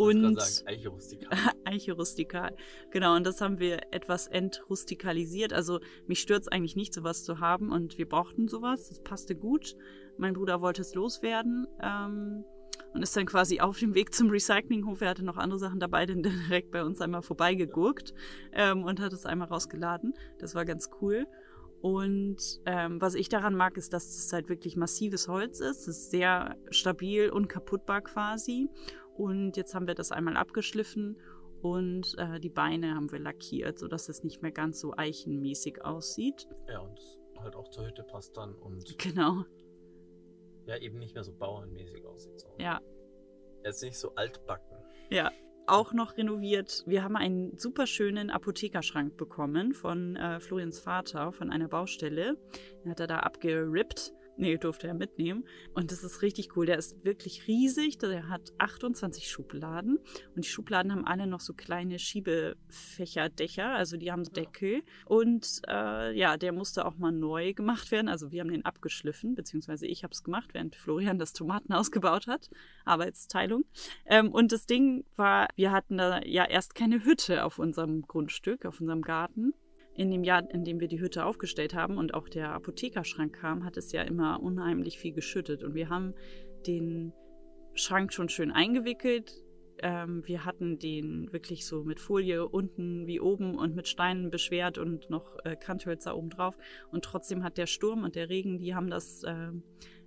Und 0.00 0.40
sagen, 0.40 0.68
Eiche 0.68 0.88
rustikal. 0.88 1.30
Eiche 1.64 1.92
rustikal. 1.92 2.56
Genau, 2.90 3.16
und 3.16 3.24
das 3.24 3.40
haben 3.40 3.58
wir 3.58 3.80
etwas 3.92 4.26
entrustikalisiert. 4.26 5.52
Also 5.52 5.80
mich 6.06 6.20
stört 6.20 6.42
es 6.42 6.48
eigentlich 6.48 6.76
nicht, 6.76 6.94
sowas 6.94 7.24
zu 7.24 7.40
haben 7.40 7.70
und 7.70 7.98
wir 7.98 8.08
brauchten 8.08 8.48
sowas. 8.48 8.88
Das 8.88 9.00
passte 9.02 9.34
gut. 9.34 9.76
Mein 10.16 10.34
Bruder 10.34 10.60
wollte 10.60 10.82
es 10.82 10.94
loswerden. 10.94 11.66
Ähm, 11.82 12.44
und 12.92 13.02
ist 13.02 13.16
dann 13.16 13.26
quasi 13.26 13.60
auf 13.60 13.78
dem 13.78 13.94
Weg 13.94 14.14
zum 14.14 14.30
Recyclinghof. 14.30 15.00
Er 15.00 15.10
hatte 15.10 15.24
noch 15.24 15.36
andere 15.36 15.58
Sachen 15.58 15.80
dabei, 15.80 16.06
denn 16.06 16.22
direkt 16.22 16.70
bei 16.70 16.82
uns 16.82 17.00
einmal 17.00 17.22
vorbeigegurkt 17.22 18.12
ähm, 18.52 18.82
und 18.84 19.00
hat 19.00 19.12
es 19.12 19.26
einmal 19.26 19.48
rausgeladen. 19.48 20.14
Das 20.38 20.54
war 20.54 20.64
ganz 20.64 20.90
cool. 21.00 21.26
Und 21.80 22.60
ähm, 22.66 23.00
was 23.00 23.14
ich 23.14 23.30
daran 23.30 23.54
mag, 23.54 23.78
ist, 23.78 23.92
dass 23.94 24.04
es 24.06 24.32
halt 24.32 24.50
wirklich 24.50 24.76
massives 24.76 25.28
Holz 25.28 25.60
ist. 25.60 25.88
Es 25.88 25.88
ist 25.88 26.10
sehr 26.10 26.56
stabil 26.70 27.30
und 27.30 27.48
kaputtbar 27.48 28.02
quasi. 28.02 28.68
Und 29.16 29.56
jetzt 29.56 29.74
haben 29.74 29.86
wir 29.86 29.94
das 29.94 30.12
einmal 30.12 30.36
abgeschliffen 30.36 31.16
und 31.62 32.16
äh, 32.18 32.40
die 32.40 32.48
Beine 32.48 32.94
haben 32.94 33.12
wir 33.12 33.18
lackiert, 33.18 33.78
sodass 33.78 34.08
es 34.08 34.24
nicht 34.24 34.42
mehr 34.42 34.52
ganz 34.52 34.80
so 34.80 34.94
eichenmäßig 34.96 35.84
aussieht. 35.84 36.48
Ja, 36.68 36.80
und 36.80 36.98
halt 37.38 37.54
auch 37.54 37.68
zur 37.68 37.86
Hütte 37.86 38.02
passt 38.02 38.36
dann 38.36 38.54
und. 38.54 38.96
Genau. 38.98 39.44
Ja, 40.66 40.76
eben 40.76 40.98
nicht 40.98 41.14
mehr 41.14 41.24
so 41.24 41.32
bauernmäßig 41.32 42.06
aussieht. 42.06 42.40
So. 42.40 42.48
Ja. 42.58 42.80
Jetzt 43.64 43.82
nicht 43.82 43.96
so 43.96 44.14
altbacken. 44.14 44.76
Ja, 45.10 45.32
auch 45.66 45.92
noch 45.92 46.16
renoviert. 46.16 46.84
Wir 46.86 47.02
haben 47.02 47.16
einen 47.16 47.58
super 47.58 47.86
schönen 47.86 48.30
Apothekerschrank 48.30 49.16
bekommen 49.16 49.74
von 49.74 50.16
äh, 50.16 50.40
Florians 50.40 50.80
Vater 50.80 51.32
von 51.32 51.50
einer 51.50 51.68
Baustelle. 51.68 52.36
Den 52.84 52.90
hat 52.90 53.00
er 53.00 53.06
da 53.06 53.18
abgerippt 53.20 54.12
Nee, 54.40 54.56
durfte 54.56 54.88
er 54.88 54.94
mitnehmen. 54.94 55.44
Und 55.74 55.92
das 55.92 56.02
ist 56.02 56.22
richtig 56.22 56.56
cool. 56.56 56.64
Der 56.64 56.78
ist 56.78 57.04
wirklich 57.04 57.46
riesig. 57.46 57.98
Der 57.98 58.30
hat 58.30 58.54
28 58.56 59.28
Schubladen. 59.28 59.98
Und 60.34 60.46
die 60.46 60.48
Schubladen 60.48 60.92
haben 60.92 61.06
alle 61.06 61.26
noch 61.26 61.40
so 61.40 61.52
kleine 61.52 61.98
Schiebefächerdächer. 61.98 63.74
Also 63.74 63.98
die 63.98 64.10
haben 64.10 64.24
Deckel. 64.24 64.82
Und 65.04 65.60
äh, 65.68 66.16
ja, 66.16 66.38
der 66.38 66.52
musste 66.52 66.86
auch 66.86 66.96
mal 66.96 67.12
neu 67.12 67.52
gemacht 67.52 67.90
werden. 67.90 68.08
Also 68.08 68.32
wir 68.32 68.40
haben 68.40 68.50
den 68.50 68.64
abgeschliffen, 68.64 69.34
beziehungsweise 69.34 69.86
ich 69.86 70.04
habe 70.04 70.12
es 70.12 70.24
gemacht, 70.24 70.54
während 70.54 70.74
Florian 70.74 71.18
das 71.18 71.34
Tomatenhaus 71.34 71.90
gebaut 71.90 72.26
hat. 72.26 72.48
Arbeitsteilung. 72.86 73.66
Ähm, 74.06 74.32
und 74.32 74.52
das 74.52 74.64
Ding 74.64 75.04
war, 75.16 75.48
wir 75.54 75.70
hatten 75.70 75.98
da 75.98 76.22
ja 76.24 76.46
erst 76.46 76.74
keine 76.74 77.04
Hütte 77.04 77.44
auf 77.44 77.58
unserem 77.58 78.06
Grundstück, 78.06 78.64
auf 78.64 78.80
unserem 78.80 79.02
Garten 79.02 79.52
in 79.94 80.10
dem 80.10 80.24
Jahr, 80.24 80.48
in 80.50 80.64
dem 80.64 80.80
wir 80.80 80.88
die 80.88 81.00
Hütte 81.00 81.24
aufgestellt 81.24 81.74
haben 81.74 81.98
und 81.98 82.14
auch 82.14 82.28
der 82.28 82.52
Apothekerschrank 82.52 83.34
kam, 83.40 83.64
hat 83.64 83.76
es 83.76 83.92
ja 83.92 84.02
immer 84.02 84.42
unheimlich 84.42 84.98
viel 84.98 85.12
geschüttet. 85.12 85.62
Und 85.62 85.74
wir 85.74 85.88
haben 85.88 86.14
den 86.66 87.12
Schrank 87.74 88.12
schon 88.12 88.28
schön 88.28 88.50
eingewickelt. 88.52 89.32
Ähm, 89.82 90.22
wir 90.26 90.44
hatten 90.44 90.78
den 90.78 91.32
wirklich 91.32 91.66
so 91.66 91.84
mit 91.84 92.00
Folie 92.00 92.46
unten 92.46 93.06
wie 93.06 93.20
oben 93.20 93.56
und 93.56 93.74
mit 93.74 93.88
Steinen 93.88 94.30
beschwert 94.30 94.78
und 94.78 95.08
noch 95.08 95.38
äh, 95.44 95.56
Kanthölzer 95.56 96.16
oben 96.16 96.30
drauf. 96.30 96.56
Und 96.90 97.04
trotzdem 97.04 97.42
hat 97.42 97.56
der 97.56 97.66
Sturm 97.66 98.04
und 98.04 98.14
der 98.14 98.28
Regen, 98.28 98.58
die 98.58 98.74
haben 98.74 98.90
das, 98.90 99.22
äh, 99.24 99.50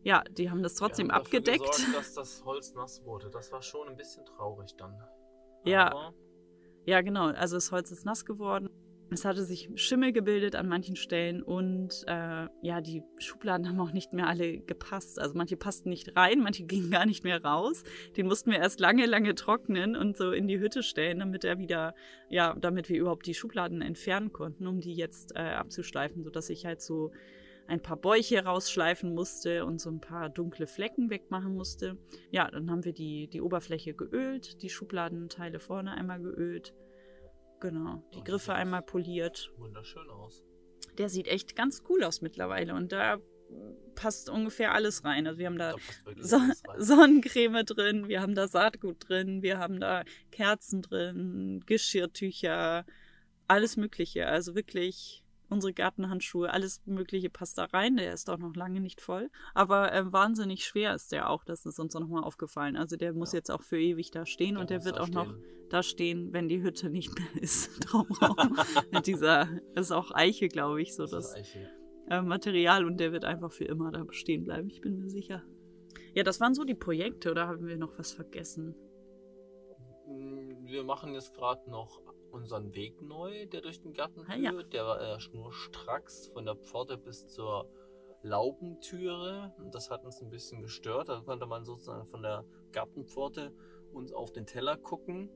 ja, 0.04 0.24
die 0.38 0.52
haben 0.52 0.62
das 0.62 0.76
trotzdem 0.76 1.12
haben 1.12 1.22
abgedeckt. 1.22 1.66
Gesorgt, 1.66 1.96
dass 1.96 2.14
das 2.14 2.46
Holz 2.46 2.74
nass 2.74 3.04
wurde. 3.04 3.30
Das 3.32 3.52
war 3.52 3.62
schon 3.62 3.90
ein 3.90 3.98
bisschen 3.98 4.26
traurig 4.26 4.76
dann. 4.78 4.96
Ja. 5.66 5.92
Aber 5.92 6.14
ja, 6.86 7.02
genau. 7.02 7.28
Also 7.28 7.56
das 7.58 7.72
Holz 7.72 7.92
ist 7.92 8.06
nass 8.06 8.26
geworden. 8.26 8.70
Es 9.14 9.26
hatte 9.26 9.44
sich 9.44 9.70
Schimmel 9.76 10.12
gebildet 10.12 10.56
an 10.56 10.68
manchen 10.68 10.96
Stellen 10.96 11.44
und 11.44 12.04
äh, 12.08 12.48
ja, 12.62 12.82
die 12.82 13.04
Schubladen 13.20 13.70
haben 13.70 13.80
auch 13.80 13.92
nicht 13.92 14.12
mehr 14.12 14.28
alle 14.28 14.58
gepasst. 14.58 15.20
Also 15.20 15.36
manche 15.38 15.56
passten 15.56 15.90
nicht 15.90 16.18
rein, 16.18 16.40
manche 16.40 16.64
gingen 16.66 16.90
gar 16.90 17.06
nicht 17.06 17.24
mehr 17.24 17.44
raus. 17.44 17.84
Den 18.18 18.26
mussten 18.26 18.50
wir 18.50 18.58
erst 18.58 18.80
lange, 18.80 19.06
lange 19.06 19.36
trocknen 19.36 19.96
und 19.96 20.18
so 20.18 20.32
in 20.32 20.48
die 20.48 20.60
Hütte 20.60 20.82
stellen, 20.82 21.20
damit 21.20 21.44
er 21.44 21.60
wieder, 21.60 21.94
ja, 22.30 22.56
damit 22.60 22.90
wir 22.90 23.00
überhaupt 23.00 23.28
die 23.28 23.36
Schubladen 23.36 23.82
entfernen 23.82 24.34
konnten, 24.34 24.66
um 24.66 24.82
die 24.82 24.94
jetzt 24.94 25.36
äh, 25.36 25.42
abzuschleifen, 25.42 26.24
sodass 26.24 26.50
ich 26.50 26.66
halt 26.66 26.82
so 26.82 27.12
ein 27.68 27.82
paar 27.82 27.98
Bäuche 27.98 28.44
rausschleifen 28.44 29.14
musste 29.14 29.66
und 29.66 29.80
so 29.80 29.92
ein 29.92 30.02
paar 30.02 30.30
dunkle 30.30 30.66
Flecken 30.66 31.12
wegmachen 31.12 31.54
musste. 31.54 31.98
Ja, 32.32 32.50
dann 32.50 32.70
haben 32.72 32.84
wir 32.84 32.94
die, 32.94 33.28
die 33.28 33.42
Oberfläche 33.42 33.94
geölt, 33.94 34.64
die 34.64 34.70
Schubladenteile 34.70 35.60
vorne 35.60 35.92
einmal 35.92 36.20
geölt 36.20 36.74
Genau, 37.64 38.04
die 38.14 38.20
oh, 38.20 38.24
Griffe 38.26 38.54
einmal 38.54 38.82
poliert. 38.82 39.50
Wunderschön 39.56 40.10
aus. 40.10 40.44
Der 40.98 41.08
sieht 41.08 41.30
echt 41.30 41.56
ganz 41.56 41.82
cool 41.88 42.04
aus 42.04 42.22
mittlerweile 42.22 42.76
und 42.76 42.92
da 42.92 43.20
passt 43.96 44.30
ungefähr 44.30 44.74
alles 44.74 45.06
rein. 45.06 45.26
Also 45.28 45.40
wir 45.40 45.46
haben 45.46 45.58
da, 45.58 45.74
so 46.20 46.38
Sonnencreme 46.78 47.64
drin, 47.64 48.10
wir 48.10 48.22
haben 48.22 48.36
da 48.36 48.50
Saatgut 48.50 49.08
drin, 49.08 49.42
wir 49.42 49.60
haben 49.60 49.80
da 49.80 50.04
Kerzen 50.30 50.82
drin, 50.82 51.64
Geschirrtücher, 51.66 52.86
alles 53.48 53.78
Mögliche. 53.78 54.28
Also 54.28 54.56
wirklich 54.56 55.23
unsere 55.50 55.74
Gartenhandschuhe, 55.74 56.52
alles 56.52 56.82
Mögliche 56.86 57.30
passt 57.30 57.58
da 57.58 57.66
rein. 57.66 57.98
Der 57.98 58.14
ist 58.14 58.30
auch 58.30 58.38
noch 58.38 58.56
lange 58.56 58.80
nicht 58.80 59.02
voll. 59.02 59.30
Aber 59.54 59.94
äh, 59.94 60.12
wahnsinnig 60.12 60.66
schwer 60.66 60.94
ist 60.96 61.12
der 61.12 61.30
auch. 61.30 61.44
Das 61.44 61.66
ist 61.66 61.80
uns 61.80 61.94
nochmal 61.94 62.24
aufgefallen. 62.24 62.76
Also 62.76 62.96
der 62.96 63.14
muss 63.14 63.34
ja. 63.34 63.38
jetzt 63.38 63.52
auch 63.52 63.62
für 63.62 63.80
ewig 63.80 64.12
da 64.12 64.26
stehen 64.26 64.56
der 64.56 64.62
und 64.62 64.70
der 64.70 64.86
wird 64.86 65.00
auch 65.00 65.08
stehen. 65.08 65.16
noch 65.16 65.36
da 65.70 65.84
stehen, 65.84 66.34
wenn 66.34 66.48
die 66.48 66.62
Hütte 66.62 66.90
nicht 66.90 67.18
mehr 67.18 67.28
ist. 67.42 67.80
Drumherum. 67.86 68.58
Mit 68.92 69.08
dieser, 69.08 69.48
ist 69.76 69.92
auch 69.92 70.12
Eiche, 70.12 70.48
glaube 70.48 70.82
ich, 70.82 70.96
so 70.96 71.06
das, 71.06 71.34
das. 71.34 71.58
Äh, 72.10 72.22
Material 72.22 72.86
und 72.86 73.00
der 73.00 73.12
wird 73.12 73.26
einfach 73.26 73.52
für 73.52 73.66
immer 73.66 73.92
da 73.92 74.06
stehen 74.12 74.44
bleiben. 74.44 74.70
Ich 74.70 74.82
bin 74.82 75.00
mir 75.00 75.10
sicher. 75.10 75.44
Ja, 76.14 76.24
das 76.24 76.40
waren 76.40 76.54
so 76.54 76.64
die 76.64 76.76
Projekte 76.76 77.32
oder 77.32 77.48
haben 77.48 77.68
wir 77.68 77.78
noch 77.78 77.98
was 77.98 78.12
vergessen? 78.12 78.76
Wir 80.66 80.84
machen 80.84 81.14
jetzt 81.14 81.34
gerade 81.34 81.70
noch 81.70 82.02
unseren 82.34 82.74
Weg 82.74 83.02
neu, 83.02 83.46
der 83.46 83.62
durch 83.62 83.80
den 83.80 83.94
Garten 83.94 84.26
führt. 84.26 84.42
Ja. 84.42 84.64
Der 84.64 84.86
war 84.86 85.02
äh, 85.02 85.20
schnurstracks 85.20 86.28
von 86.28 86.46
der 86.46 86.56
Pforte 86.56 86.98
bis 86.98 87.28
zur 87.28 87.70
Laubentüre. 88.24 89.54
Das 89.72 89.90
hat 89.90 90.04
uns 90.04 90.22
ein 90.22 90.30
bisschen 90.30 90.62
gestört. 90.62 91.10
Da 91.10 91.22
konnte 91.22 91.46
man 91.46 91.66
sozusagen 91.66 92.08
von 92.08 92.22
der 92.22 92.46
Gartenpforte 92.72 93.54
uns 93.94 94.12
auf 94.12 94.32
den 94.32 94.46
Teller 94.46 94.78
gucken. 94.78 95.30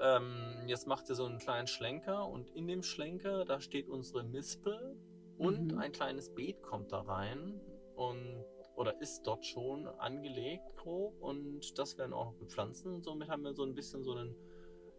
Ähm, 0.00 0.64
jetzt 0.66 0.86
macht 0.86 1.08
er 1.08 1.14
so 1.14 1.24
einen 1.24 1.38
kleinen 1.38 1.66
Schlenker 1.66 2.28
und 2.28 2.50
in 2.50 2.66
dem 2.66 2.82
Schlenker, 2.82 3.44
da 3.44 3.60
steht 3.60 3.88
unsere 3.88 4.24
Mispel 4.24 4.96
und 5.38 5.72
mhm. 5.72 5.78
ein 5.78 5.92
kleines 5.92 6.34
Beet 6.34 6.62
kommt 6.62 6.92
da 6.92 7.00
rein 7.00 7.60
und 7.94 8.44
oder 8.76 9.00
ist 9.00 9.22
dort 9.22 9.46
schon 9.46 9.86
angelegt 9.86 10.64
grob 10.74 11.20
und 11.22 11.78
das 11.78 11.96
werden 11.96 12.12
auch 12.12 12.26
noch 12.26 12.34
bepflanzen 12.34 12.92
und 12.92 13.04
somit 13.04 13.28
haben 13.28 13.44
wir 13.44 13.54
so 13.54 13.62
ein 13.62 13.74
bisschen 13.74 14.02
so 14.02 14.14
einen 14.14 14.34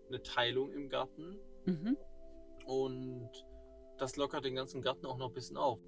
eine 0.07 0.21
Teilung 0.21 0.71
im 0.71 0.89
Garten. 0.89 1.37
Mhm. 1.65 1.97
Und 2.65 3.29
das 3.97 4.15
lockert 4.17 4.45
den 4.45 4.55
ganzen 4.55 4.81
Garten 4.81 5.05
auch 5.05 5.17
noch 5.17 5.29
ein 5.29 5.33
bisschen 5.33 5.57
auf. 5.57 5.79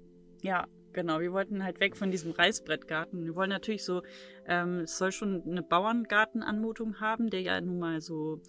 Ja, 0.42 0.66
genau. 0.92 1.20
Wir 1.20 1.32
wollten 1.32 1.64
halt 1.64 1.80
weg 1.80 1.96
von 1.96 2.10
diesem 2.10 2.32
Reißbrettgarten. 2.32 3.24
Wir 3.24 3.34
wollen 3.34 3.50
natürlich 3.50 3.84
so, 3.84 4.02
ähm, 4.46 4.80
es 4.80 4.98
soll 4.98 5.12
schon 5.12 5.42
eine 5.42 5.62
Bauerngartenanmutung 5.62 7.00
haben, 7.00 7.30
der 7.30 7.42
ja 7.42 7.60
nun 7.60 7.78
mal 7.78 8.00
so, 8.00 8.40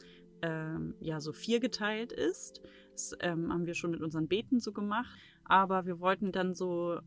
ähm, 0.42 0.96
ja, 1.00 1.20
so 1.20 1.34
viergeteilt 1.34 2.12
ist. 2.12 2.62
Das 2.92 3.16
ähm, 3.22 3.52
haben 3.52 3.66
wir 3.66 3.74
schon 3.74 3.92
mit 3.92 4.02
unseren 4.02 4.28
Beeten 4.28 4.60
so 4.60 4.72
gemacht. 4.72 5.18
Aber 5.46 5.86
wir 5.86 6.00
wollten 6.00 6.32
dann 6.32 6.54
so 6.54 7.00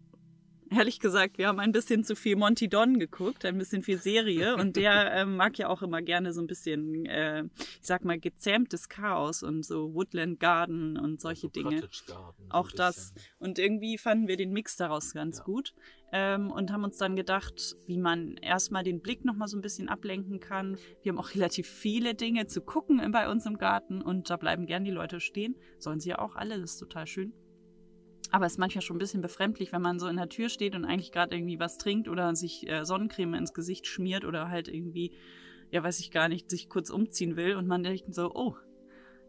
ehrlich 0.76 1.00
gesagt, 1.00 1.38
wir 1.38 1.48
haben 1.48 1.60
ein 1.60 1.72
bisschen 1.72 2.04
zu 2.04 2.16
viel 2.16 2.36
Monty 2.36 2.68
Don 2.68 2.98
geguckt, 2.98 3.44
ein 3.44 3.58
bisschen 3.58 3.82
viel 3.82 3.98
Serie. 3.98 4.56
Und 4.56 4.76
der 4.76 5.12
äh, 5.12 5.24
mag 5.24 5.58
ja 5.58 5.68
auch 5.68 5.82
immer 5.82 6.02
gerne 6.02 6.32
so 6.32 6.40
ein 6.40 6.46
bisschen, 6.46 7.06
äh, 7.06 7.44
ich 7.54 7.86
sag 7.86 8.04
mal, 8.04 8.18
gezähmtes 8.18 8.88
Chaos 8.88 9.42
und 9.42 9.64
so 9.64 9.94
Woodland 9.94 10.40
Garden 10.40 10.98
und 10.98 11.20
solche 11.20 11.48
also 11.48 11.60
Dinge. 11.60 11.88
Garden, 12.06 12.50
auch 12.50 12.70
so 12.70 12.76
das. 12.76 13.14
Und 13.38 13.58
irgendwie 13.58 13.98
fanden 13.98 14.28
wir 14.28 14.36
den 14.36 14.52
Mix 14.52 14.76
daraus 14.76 15.12
ganz 15.12 15.38
ja. 15.38 15.44
gut. 15.44 15.74
Ähm, 16.14 16.50
und 16.50 16.70
haben 16.70 16.84
uns 16.84 16.98
dann 16.98 17.16
gedacht, 17.16 17.74
wie 17.86 17.96
man 17.96 18.36
erstmal 18.36 18.84
den 18.84 19.00
Blick 19.00 19.24
nochmal 19.24 19.48
so 19.48 19.56
ein 19.56 19.62
bisschen 19.62 19.88
ablenken 19.88 20.40
kann. 20.40 20.76
Wir 21.02 21.12
haben 21.12 21.18
auch 21.18 21.30
relativ 21.34 21.66
viele 21.66 22.14
Dinge 22.14 22.46
zu 22.46 22.60
gucken 22.60 23.00
bei 23.12 23.30
uns 23.30 23.46
im 23.46 23.56
Garten 23.56 24.02
und 24.02 24.28
da 24.28 24.36
bleiben 24.36 24.66
gern 24.66 24.84
die 24.84 24.90
Leute 24.90 25.20
stehen. 25.20 25.56
Sollen 25.78 26.00
sie 26.00 26.10
ja 26.10 26.18
auch 26.18 26.36
alle, 26.36 26.60
das 26.60 26.72
ist 26.72 26.78
total 26.78 27.06
schön. 27.06 27.32
Aber 28.32 28.46
es 28.46 28.52
ist 28.52 28.58
manchmal 28.58 28.80
schon 28.80 28.96
ein 28.96 28.98
bisschen 28.98 29.20
befremdlich, 29.20 29.72
wenn 29.72 29.82
man 29.82 29.98
so 29.98 30.08
in 30.08 30.16
der 30.16 30.30
Tür 30.30 30.48
steht 30.48 30.74
und 30.74 30.86
eigentlich 30.86 31.12
gerade 31.12 31.36
irgendwie 31.36 31.60
was 31.60 31.76
trinkt 31.76 32.08
oder 32.08 32.34
sich 32.34 32.66
äh, 32.66 32.84
Sonnencreme 32.84 33.34
ins 33.34 33.52
Gesicht 33.52 33.86
schmiert 33.86 34.24
oder 34.24 34.48
halt 34.48 34.68
irgendwie, 34.68 35.12
ja, 35.70 35.82
weiß 35.82 36.00
ich 36.00 36.10
gar 36.10 36.28
nicht, 36.30 36.50
sich 36.50 36.70
kurz 36.70 36.88
umziehen 36.88 37.36
will 37.36 37.56
und 37.56 37.68
man 37.68 37.82
denkt 37.82 38.14
so, 38.14 38.32
oh, 38.34 38.56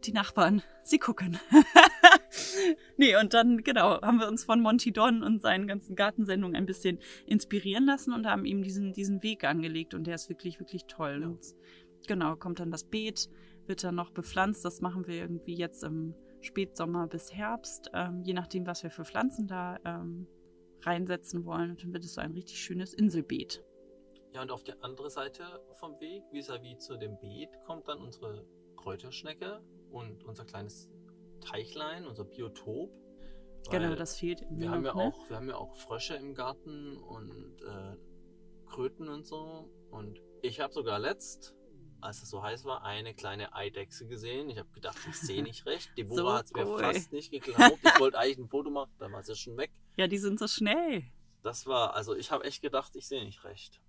die 0.05 0.13
Nachbarn, 0.13 0.61
sie 0.83 0.99
gucken. 0.99 1.37
nee, 2.97 3.17
und 3.17 3.33
dann, 3.33 3.63
genau, 3.63 4.01
haben 4.01 4.19
wir 4.19 4.27
uns 4.29 4.45
von 4.45 4.61
Monty 4.61 4.93
Don 4.93 5.21
und 5.21 5.41
seinen 5.41 5.67
ganzen 5.67 5.97
Gartensendungen 5.97 6.55
ein 6.55 6.65
bisschen 6.65 6.97
inspirieren 7.25 7.85
lassen 7.85 8.13
und 8.13 8.25
haben 8.25 8.45
ihm 8.45 8.63
diesen, 8.63 8.93
diesen 8.93 9.21
Weg 9.21 9.43
angelegt 9.43 9.93
und 9.93 10.07
der 10.07 10.15
ist 10.15 10.29
wirklich, 10.29 10.61
wirklich 10.61 10.85
toll. 10.85 11.19
Ja. 11.21 11.27
Und, 11.27 11.41
genau, 12.07 12.37
kommt 12.37 12.61
dann 12.61 12.71
das 12.71 12.85
Beet, 12.85 13.29
wird 13.67 13.83
dann 13.83 13.95
noch 13.95 14.11
bepflanzt. 14.11 14.63
Das 14.63 14.79
machen 14.79 15.07
wir 15.07 15.15
irgendwie 15.15 15.55
jetzt 15.55 15.83
im 15.83 16.15
Spätsommer 16.43 17.07
bis 17.07 17.33
Herbst, 17.33 17.89
ähm, 17.93 18.21
je 18.23 18.33
nachdem, 18.33 18.67
was 18.67 18.83
wir 18.83 18.89
für 18.89 19.05
Pflanzen 19.05 19.47
da 19.47 19.77
ähm, 19.85 20.27
reinsetzen 20.81 21.45
wollen. 21.45 21.71
Und 21.71 21.83
dann 21.83 21.93
wird 21.93 22.03
es 22.03 22.13
so 22.13 22.21
ein 22.21 22.31
richtig 22.31 22.59
schönes 22.59 22.93
Inselbeet. 22.93 23.63
Ja, 24.33 24.41
und 24.41 24.51
auf 24.51 24.63
der 24.63 24.83
anderen 24.83 25.09
Seite 25.09 25.43
vom 25.79 25.99
Weg, 25.99 26.23
vis-à-vis 26.31 26.75
-vis 26.75 26.79
zu 26.79 26.97
dem 26.97 27.19
Beet, 27.19 27.49
kommt 27.65 27.87
dann 27.87 27.99
unsere 27.99 28.45
Kräuterschnecke 28.77 29.61
und 29.91 30.23
unser 30.23 30.45
kleines 30.45 30.89
Teichlein, 31.41 32.07
unser 32.07 32.25
Biotop. 32.25 32.91
Genau, 33.69 33.95
das 33.95 34.17
fehlt. 34.17 34.43
Wir 34.49 34.69
haben, 34.69 34.83
ja 34.83 34.93
ne? 34.93 35.01
auch, 35.01 35.29
wir 35.29 35.37
haben 35.37 35.47
ja 35.47 35.55
auch 35.55 35.75
Frösche 35.75 36.15
im 36.15 36.33
Garten 36.33 36.97
und 36.97 37.61
äh, 37.61 37.95
Kröten 38.67 39.07
und 39.07 39.25
so. 39.25 39.69
Und 39.91 40.21
ich 40.41 40.59
habe 40.59 40.73
sogar 40.73 40.99
letzt 40.99 41.55
als 42.03 42.21
es 42.21 42.29
so 42.29 42.43
heiß 42.43 42.65
war, 42.65 42.83
eine 42.83 43.13
kleine 43.13 43.53
Eidechse 43.55 44.07
gesehen. 44.07 44.49
Ich 44.49 44.57
habe 44.57 44.69
gedacht, 44.69 44.97
ich 45.09 45.15
sehe 45.15 45.43
nicht 45.43 45.65
recht. 45.65 45.89
Deborah 45.97 46.15
so 46.15 46.33
hat 46.33 46.45
es 46.45 46.53
mir 46.53 46.77
fast 46.77 47.11
nicht 47.11 47.31
geglaubt. 47.31 47.79
Ich 47.83 47.99
wollte 47.99 48.19
eigentlich 48.19 48.37
ein 48.37 48.47
Foto 48.47 48.69
machen, 48.69 48.91
dann 48.99 49.11
war 49.11 49.23
sie 49.23 49.35
schon 49.35 49.57
weg. 49.57 49.71
Ja, 49.97 50.07
die 50.07 50.17
sind 50.17 50.39
so 50.39 50.47
schnell. 50.47 51.03
Das 51.41 51.67
war, 51.67 51.93
also 51.93 52.15
ich 52.15 52.31
habe 52.31 52.43
echt 52.45 52.61
gedacht, 52.61 52.95
ich 52.95 53.07
sehe 53.07 53.23
nicht 53.23 53.43
recht. 53.43 53.81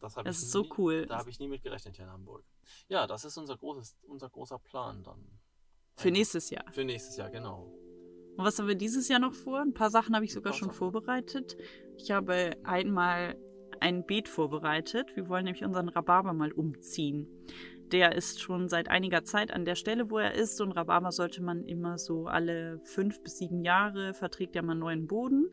Das, 0.00 0.14
das 0.14 0.38
ist 0.38 0.50
so 0.50 0.68
cool. 0.78 1.06
Da 1.06 1.18
habe 1.18 1.30
ich 1.30 1.38
nie 1.38 1.48
mit 1.48 1.62
gerechnet 1.62 1.96
hier 1.96 2.04
in 2.06 2.10
Hamburg. 2.10 2.44
Ja, 2.88 3.06
das 3.06 3.24
ist 3.24 3.36
unser, 3.38 3.56
großes, 3.56 3.96
unser 4.02 4.28
großer 4.28 4.58
Plan 4.58 5.02
dann. 5.04 5.24
Für 5.96 6.10
nächstes 6.10 6.50
Jahr. 6.50 6.64
Für 6.72 6.84
nächstes 6.84 7.16
Jahr, 7.16 7.30
genau. 7.30 7.72
Und 8.36 8.44
was 8.44 8.58
haben 8.58 8.66
wir 8.66 8.74
dieses 8.74 9.08
Jahr 9.08 9.20
noch 9.20 9.34
vor? 9.34 9.60
Ein 9.60 9.74
paar 9.74 9.90
Sachen 9.90 10.14
habe 10.14 10.24
ich 10.24 10.32
sogar 10.32 10.52
schon 10.52 10.68
Sachen. 10.68 10.78
vorbereitet. 10.78 11.56
Ich 11.98 12.10
habe 12.10 12.56
einmal 12.64 13.36
ein 13.82 14.06
Beet 14.06 14.28
vorbereitet. 14.28 15.14
Wir 15.16 15.28
wollen 15.28 15.44
nämlich 15.44 15.64
unseren 15.64 15.88
Rhabarber 15.88 16.32
mal 16.32 16.52
umziehen. 16.52 17.26
Der 17.90 18.14
ist 18.14 18.40
schon 18.40 18.68
seit 18.68 18.88
einiger 18.88 19.24
Zeit 19.24 19.52
an 19.52 19.66
der 19.66 19.74
Stelle, 19.74 20.10
wo 20.10 20.18
er 20.18 20.32
ist. 20.32 20.60
Und 20.60 20.72
Rhabarber 20.72 21.12
sollte 21.12 21.42
man 21.42 21.64
immer 21.64 21.98
so 21.98 22.26
alle 22.26 22.80
fünf 22.84 23.22
bis 23.22 23.38
sieben 23.38 23.62
Jahre 23.62 24.14
verträgt 24.14 24.56
er 24.56 24.62
mal 24.62 24.74
neuen 24.74 25.06
Boden. 25.06 25.50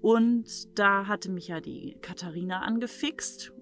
Und 0.00 0.78
da 0.78 1.06
hatte 1.06 1.30
mich 1.30 1.48
ja 1.48 1.60
die 1.60 1.98
Katharina 2.00 2.60
angefixt 2.60 3.52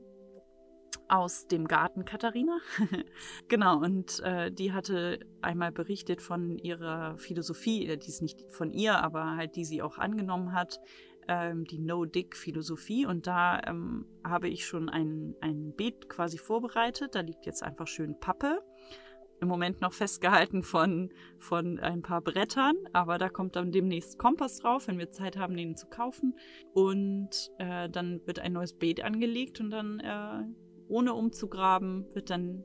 aus 1.09 1.47
dem 1.47 1.69
Garten 1.69 2.05
Katharina. 2.05 2.59
genau, 3.49 3.79
und 3.79 4.21
äh, 4.21 4.51
die 4.51 4.73
hatte 4.73 5.21
einmal 5.43 5.73
berichtet 5.73 6.23
von 6.23 6.59
ihrer 6.59 7.17
Philosophie, 7.19 7.97
die 7.97 8.09
ist 8.09 8.23
nicht 8.23 8.41
von 8.51 8.73
ihr, 8.73 9.03
aber 9.03 9.37
halt 9.37 9.57
die 9.57 9.65
sie 9.65 9.83
auch 9.83 9.99
angenommen 9.99 10.53
hat, 10.53 10.81
ähm, 11.29 11.65
die 11.65 11.79
No-Dick-Philosophie. 11.79 13.07
Und 13.07 13.27
da 13.27 13.61
ähm, 13.67 14.07
habe 14.25 14.49
ich 14.49 14.67
schon 14.67 14.89
ein, 14.89 15.35
ein 15.41 15.75
Beet 15.77 16.09
quasi 16.09 16.39
vorbereitet. 16.39 17.15
Da 17.15 17.21
liegt 17.21 17.47
jetzt 17.47 17.63
einfach 17.63 17.87
schön 17.87 18.19
Pappe. 18.19 18.61
Im 19.41 19.49
Moment 19.49 19.81
noch 19.81 19.93
festgehalten 19.93 20.63
von, 20.63 21.13
von 21.39 21.79
ein 21.81 22.03
paar 22.03 22.23
Brettern, 22.23 22.77
aber 22.93 23.19
da 23.19 23.29
kommt 23.29 23.57
dann 23.57 23.73
demnächst 23.73 24.19
Kompost 24.19 24.63
drauf, 24.63 24.87
wenn 24.87 24.99
wir 24.99 25.11
Zeit 25.11 25.37
haben, 25.37 25.57
den 25.57 25.77
zu 25.77 25.87
kaufen. 25.89 26.39
Und 26.73 27.51
äh, 27.59 27.91
dann 27.91 28.21
wird 28.27 28.39
ein 28.39 28.53
neues 28.53 28.75
Beet 28.75 29.03
angelegt 29.03 29.61
und 29.61 29.71
dann, 29.71 30.01
äh, 30.01 30.45
ohne 30.89 31.15
umzugraben, 31.15 32.07
wird 32.15 32.31
dann 32.31 32.63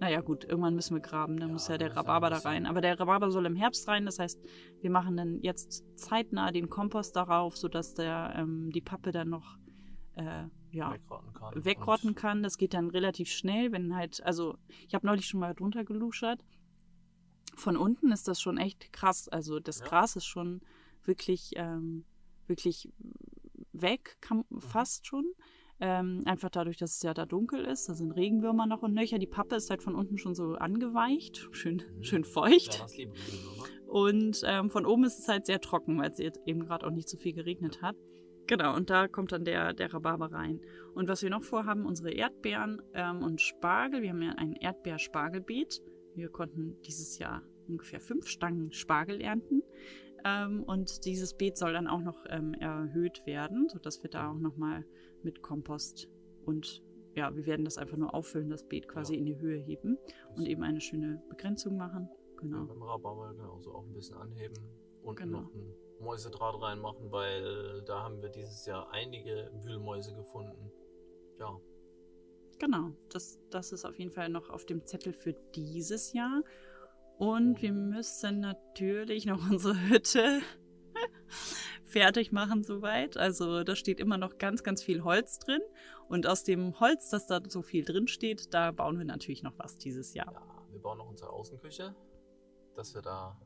naja, 0.00 0.22
gut, 0.22 0.44
irgendwann 0.44 0.74
müssen 0.74 0.96
wir 0.96 1.02
graben, 1.02 1.38
dann 1.38 1.50
ja, 1.50 1.52
muss 1.52 1.68
ja 1.68 1.76
der 1.76 1.94
Rhabarber 1.94 2.30
da 2.30 2.38
rein. 2.38 2.64
Aber 2.64 2.80
der 2.80 2.98
Rhabarber 2.98 3.30
soll 3.30 3.44
im 3.44 3.54
Herbst 3.54 3.86
rein, 3.86 4.06
das 4.06 4.18
heißt, 4.18 4.40
wir 4.80 4.90
machen 4.90 5.16
dann 5.16 5.40
jetzt 5.42 5.84
zeitnah 5.98 6.50
den 6.52 6.70
Kompost 6.70 7.14
darauf, 7.16 7.56
sodass 7.56 7.94
der, 7.94 8.32
ähm, 8.34 8.70
die 8.72 8.80
Pappe 8.80 9.12
dann 9.12 9.28
noch 9.28 9.58
äh, 10.14 10.44
ja, 10.70 10.94
wegrotten 10.94 11.32
kann. 11.34 11.64
Wegrotten 11.64 12.14
kann. 12.14 12.42
Das 12.42 12.56
geht 12.56 12.72
dann 12.72 12.88
relativ 12.88 13.30
schnell, 13.30 13.72
wenn 13.72 13.94
halt, 13.94 14.24
also 14.24 14.56
ich 14.88 14.94
habe 14.94 15.06
neulich 15.06 15.26
schon 15.26 15.40
mal 15.40 15.54
drunter 15.54 15.84
geluschert. 15.84 16.42
Von 17.54 17.76
unten 17.76 18.10
ist 18.10 18.26
das 18.26 18.40
schon 18.40 18.56
echt 18.56 18.92
krass. 18.94 19.28
Also 19.28 19.60
das 19.60 19.80
ja. 19.80 19.86
Gras 19.86 20.16
ist 20.16 20.24
schon 20.24 20.62
wirklich, 21.04 21.52
ähm, 21.56 22.06
wirklich 22.46 22.90
weg, 23.72 24.16
kann, 24.22 24.44
mhm. 24.48 24.60
fast 24.60 25.06
schon. 25.06 25.24
Ähm, 25.82 26.22
einfach 26.26 26.50
dadurch, 26.50 26.76
dass 26.76 26.96
es 26.96 27.02
ja 27.02 27.14
da 27.14 27.24
dunkel 27.24 27.64
ist. 27.64 27.88
Da 27.88 27.94
sind 27.94 28.12
Regenwürmer 28.12 28.66
noch 28.66 28.82
und 28.82 28.92
nöcher. 28.92 29.18
Die 29.18 29.26
Pappe 29.26 29.56
ist 29.56 29.70
halt 29.70 29.82
von 29.82 29.94
unten 29.94 30.18
schon 30.18 30.34
so 30.34 30.54
angeweicht, 30.54 31.48
schön, 31.52 31.82
mhm. 31.96 32.02
schön 32.02 32.24
feucht. 32.24 32.84
Und 33.86 34.42
ähm, 34.44 34.70
von 34.70 34.86
oben 34.86 35.04
ist 35.04 35.18
es 35.18 35.28
halt 35.28 35.46
sehr 35.46 35.60
trocken, 35.60 35.98
weil 35.98 36.10
es 36.10 36.18
jetzt 36.18 36.40
eben 36.46 36.66
gerade 36.66 36.86
auch 36.86 36.90
nicht 36.90 37.08
so 37.08 37.16
viel 37.16 37.32
geregnet 37.32 37.82
hat. 37.82 37.96
Genau, 38.46 38.74
und 38.74 38.90
da 38.90 39.08
kommt 39.08 39.32
dann 39.32 39.44
der, 39.44 39.72
der 39.72 39.94
Rhabarber 39.94 40.32
rein. 40.32 40.60
Und 40.94 41.08
was 41.08 41.22
wir 41.22 41.30
noch 41.30 41.44
vorhaben, 41.44 41.86
unsere 41.86 42.10
Erdbeeren 42.10 42.82
ähm, 42.94 43.22
und 43.22 43.40
Spargel. 43.40 44.02
Wir 44.02 44.10
haben 44.10 44.22
ja 44.22 44.32
ein 44.32 44.54
Erdbeer-Spargelbeet. 44.56 45.80
Wir 46.14 46.28
konnten 46.28 46.76
dieses 46.82 47.18
Jahr 47.18 47.42
ungefähr 47.68 48.00
fünf 48.00 48.26
Stangen 48.26 48.72
Spargel 48.72 49.20
ernten. 49.20 49.62
Ähm, 50.24 50.62
und 50.64 51.04
dieses 51.04 51.34
Beet 51.34 51.56
soll 51.56 51.72
dann 51.72 51.86
auch 51.86 52.00
noch 52.02 52.26
ähm, 52.28 52.54
erhöht 52.54 53.24
werden, 53.24 53.68
sodass 53.68 54.02
wir 54.02 54.10
da 54.10 54.30
auch 54.30 54.38
nochmal 54.38 54.84
mit 55.24 55.42
Kompost 55.42 56.08
und 56.44 56.82
ja, 57.14 57.34
wir 57.34 57.44
werden 57.46 57.64
das 57.64 57.76
einfach 57.76 57.96
nur 57.96 58.14
auffüllen, 58.14 58.50
das 58.50 58.62
Beet 58.62 58.88
quasi 58.88 59.14
ja. 59.14 59.18
in 59.18 59.26
die 59.26 59.38
Höhe 59.38 59.58
heben 59.58 59.98
und 60.36 60.46
eben 60.46 60.62
eine 60.62 60.80
schöne 60.80 61.22
Begrenzung 61.28 61.76
machen. 61.76 62.08
Genau. 62.36 62.64
Beim 62.64 62.82
Rhabarber 62.82 63.34
genauso 63.34 63.74
auch 63.74 63.84
ein 63.84 63.92
bisschen 63.92 64.16
anheben 64.16 64.54
und 65.02 65.16
genau. 65.16 65.42
noch 65.42 65.54
ein 65.54 65.74
Mäusedraht 66.00 66.60
reinmachen, 66.62 67.10
weil 67.10 67.82
da 67.82 68.02
haben 68.02 68.22
wir 68.22 68.30
dieses 68.30 68.64
Jahr 68.66 68.90
einige 68.92 69.50
Wühlmäuse 69.62 70.14
gefunden. 70.14 70.70
Ja. 71.38 71.60
Genau, 72.58 72.92
das, 73.10 73.38
das 73.50 73.72
ist 73.72 73.84
auf 73.84 73.98
jeden 73.98 74.10
Fall 74.10 74.28
noch 74.28 74.50
auf 74.50 74.64
dem 74.64 74.84
Zettel 74.84 75.12
für 75.12 75.32
dieses 75.54 76.12
Jahr. 76.12 76.42
Und 77.18 77.60
wir 77.60 77.72
müssen 77.72 78.40
natürlich 78.40 79.26
noch 79.26 79.38
unsere 79.50 79.74
Hütte 79.88 80.40
fertig 81.90 82.32
machen 82.32 82.62
soweit. 82.62 83.16
Also 83.16 83.64
da 83.64 83.76
steht 83.76 84.00
immer 84.00 84.18
noch 84.18 84.38
ganz, 84.38 84.62
ganz 84.62 84.82
viel 84.82 85.04
Holz 85.04 85.38
drin. 85.38 85.60
Und 86.08 86.26
aus 86.26 86.44
dem 86.44 86.78
Holz, 86.80 87.10
das 87.10 87.26
da 87.26 87.40
so 87.46 87.62
viel 87.62 87.84
drin 87.84 88.08
steht, 88.08 88.54
da 88.54 88.72
bauen 88.72 88.98
wir 88.98 89.04
natürlich 89.04 89.42
noch 89.42 89.58
was 89.58 89.78
dieses 89.78 90.14
Jahr. 90.14 90.32
Ja, 90.32 90.66
wir 90.70 90.80
bauen 90.80 90.98
noch 90.98 91.08
unsere 91.08 91.30
Außenküche, 91.30 91.94
dass 92.74 92.94
wir 92.94 93.02
da 93.02 93.40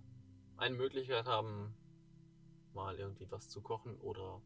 eine 0.57 0.77
Möglichkeit 0.77 1.27
haben, 1.27 1.77
mal 2.73 2.99
irgendwie 2.99 3.31
was 3.31 3.49
zu 3.49 3.61
kochen 3.63 3.97
oder 4.01 4.43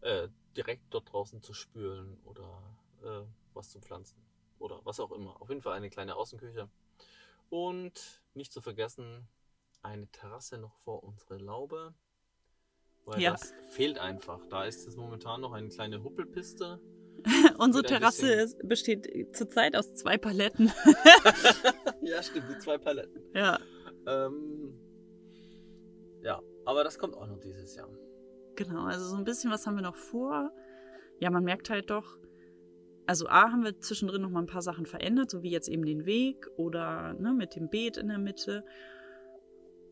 äh, 0.00 0.28
direkt 0.56 0.84
dort 0.90 1.12
draußen 1.12 1.42
zu 1.42 1.52
spülen 1.52 2.18
oder 2.24 2.76
äh, 3.02 3.26
was 3.54 3.70
zu 3.70 3.80
pflanzen 3.80 4.22
oder 4.58 4.80
was 4.84 5.00
auch 5.00 5.12
immer. 5.12 5.40
Auf 5.40 5.48
jeden 5.48 5.62
Fall 5.62 5.74
eine 5.74 5.90
kleine 5.90 6.16
Außenküche. 6.16 6.68
Und 7.48 8.22
nicht 8.34 8.52
zu 8.52 8.60
vergessen, 8.60 9.28
eine 9.82 10.06
Terrasse 10.08 10.58
noch 10.58 10.76
vor 10.76 11.02
unsere 11.02 11.38
Laube. 11.38 11.94
Weil 13.10 13.20
ja. 13.20 13.32
das 13.32 13.52
fehlt 13.70 13.98
einfach. 13.98 14.46
Da 14.48 14.64
ist 14.64 14.86
es 14.86 14.96
momentan 14.96 15.40
noch 15.40 15.52
eine 15.52 15.68
kleine 15.68 16.04
Huppelpiste. 16.04 16.80
Unsere 17.58 17.82
Terrasse 17.82 18.26
bisschen... 18.26 18.68
besteht 18.68 19.36
zurzeit 19.36 19.74
aus 19.74 19.94
zwei 19.94 20.16
Paletten. 20.16 20.70
ja, 22.02 22.22
stimmt, 22.22 22.46
die 22.50 22.58
zwei 22.58 22.78
Paletten. 22.78 23.20
Ja. 23.34 23.58
Ähm, 24.06 24.78
ja, 26.22 26.40
aber 26.64 26.84
das 26.84 26.98
kommt 26.98 27.14
auch 27.14 27.26
noch 27.26 27.40
dieses 27.40 27.74
Jahr. 27.74 27.88
Genau, 28.54 28.84
also 28.84 29.04
so 29.04 29.16
ein 29.16 29.24
bisschen 29.24 29.50
was 29.50 29.66
haben 29.66 29.74
wir 29.74 29.82
noch 29.82 29.96
vor. 29.96 30.52
Ja, 31.18 31.30
man 31.30 31.42
merkt 31.44 31.68
halt 31.68 31.90
doch, 31.90 32.16
also 33.06 33.26
A 33.26 33.50
haben 33.50 33.64
wir 33.64 33.78
zwischendrin 33.80 34.22
noch 34.22 34.30
mal 34.30 34.40
ein 34.40 34.46
paar 34.46 34.62
Sachen 34.62 34.86
verändert, 34.86 35.30
so 35.30 35.42
wie 35.42 35.50
jetzt 35.50 35.68
eben 35.68 35.84
den 35.84 36.06
Weg 36.06 36.46
oder 36.56 37.14
ne, 37.14 37.32
mit 37.32 37.56
dem 37.56 37.68
Beet 37.68 37.96
in 37.96 38.06
der 38.06 38.18
Mitte. 38.18 38.64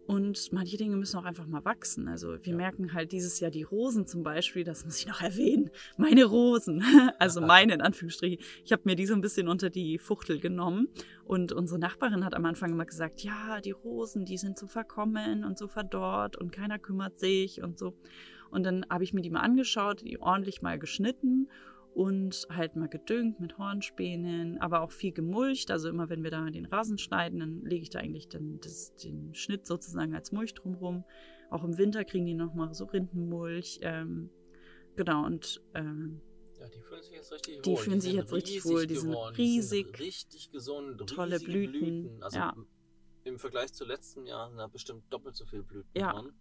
Und 0.08 0.54
manche 0.54 0.78
Dinge 0.78 0.96
müssen 0.96 1.18
auch 1.18 1.26
einfach 1.26 1.46
mal 1.46 1.66
wachsen. 1.66 2.08
Also 2.08 2.42
wir 2.42 2.52
ja. 2.52 2.56
merken 2.56 2.94
halt 2.94 3.12
dieses 3.12 3.40
Jahr 3.40 3.50
die 3.50 3.62
Rosen 3.62 4.06
zum 4.06 4.22
Beispiel, 4.22 4.64
das 4.64 4.86
muss 4.86 4.98
ich 4.98 5.06
noch 5.06 5.20
erwähnen. 5.20 5.68
Meine 5.98 6.24
Rosen, 6.24 6.82
also 7.18 7.42
meine 7.42 7.74
in 7.74 7.82
Anführungsstrichen. 7.82 8.42
Ich 8.64 8.72
habe 8.72 8.84
mir 8.86 8.96
die 8.96 9.04
so 9.04 9.12
ein 9.12 9.20
bisschen 9.20 9.48
unter 9.48 9.68
die 9.68 9.98
Fuchtel 9.98 10.40
genommen. 10.40 10.88
Und 11.26 11.52
unsere 11.52 11.78
Nachbarin 11.78 12.24
hat 12.24 12.32
am 12.32 12.46
Anfang 12.46 12.72
immer 12.72 12.86
gesagt, 12.86 13.20
ja, 13.20 13.60
die 13.60 13.72
Rosen, 13.72 14.24
die 14.24 14.38
sind 14.38 14.56
so 14.56 14.66
verkommen 14.66 15.44
und 15.44 15.58
so 15.58 15.68
verdorrt 15.68 16.38
und 16.38 16.52
keiner 16.52 16.78
kümmert 16.78 17.18
sich 17.18 17.62
und 17.62 17.78
so. 17.78 17.92
Und 18.50 18.64
dann 18.64 18.86
habe 18.88 19.04
ich 19.04 19.12
mir 19.12 19.20
die 19.20 19.28
mal 19.28 19.40
angeschaut, 19.40 20.00
die 20.00 20.22
ordentlich 20.22 20.62
mal 20.62 20.78
geschnitten 20.78 21.50
und 21.98 22.46
halt 22.48 22.76
mal 22.76 22.88
gedüngt 22.88 23.40
mit 23.40 23.58
Hornspänen, 23.58 24.58
aber 24.58 24.82
auch 24.82 24.92
viel 24.92 25.10
gemulcht. 25.10 25.72
Also 25.72 25.88
immer 25.88 26.08
wenn 26.08 26.22
wir 26.22 26.30
da 26.30 26.48
den 26.48 26.66
Rasen 26.66 26.96
schneiden, 26.96 27.40
dann 27.40 27.64
lege 27.64 27.82
ich 27.82 27.90
da 27.90 27.98
eigentlich 27.98 28.28
dann 28.28 28.60
das, 28.60 28.94
den 28.94 29.34
Schnitt 29.34 29.66
sozusagen 29.66 30.14
als 30.14 30.30
Mulch 30.30 30.54
drumrum. 30.54 31.04
Auch 31.50 31.64
im 31.64 31.76
Winter 31.76 32.04
kriegen 32.04 32.24
die 32.24 32.34
nochmal 32.34 32.72
so 32.72 32.84
Rindenmulch. 32.84 33.80
Ähm, 33.82 34.30
genau, 34.94 35.26
und 35.26 35.60
ähm, 35.74 36.20
ja, 36.60 36.68
die 36.68 36.80
fühlen 36.82 37.02
sich 37.02 37.12
jetzt 37.14 37.32
richtig 37.32 37.56
wohl. 37.56 37.62
Die 37.62 37.76
fühlen 37.76 38.00
sich 38.00 38.12
jetzt 38.12 38.32
richtig 38.32 38.64
wohl. 38.64 38.86
Die 38.86 38.94
sind 38.94 39.10
geworden. 39.10 39.34
riesig. 39.36 39.86
Die 39.86 39.90
sind 39.92 39.98
richtig 40.00 40.50
gesund. 40.52 41.10
tolle 41.10 41.40
Blüten. 41.40 41.72
Blüten. 41.80 42.22
Also 42.22 42.38
Ja. 42.38 42.54
im 43.24 43.40
Vergleich 43.40 43.72
zu 43.72 43.84
letzten 43.84 44.24
Jahren 44.24 44.56
da 44.56 44.68
bestimmt 44.68 45.02
doppelt 45.10 45.34
so 45.34 45.46
viele 45.46 45.64
Blüten 45.64 45.90
Ja. 45.96 46.12
dran. 46.12 46.32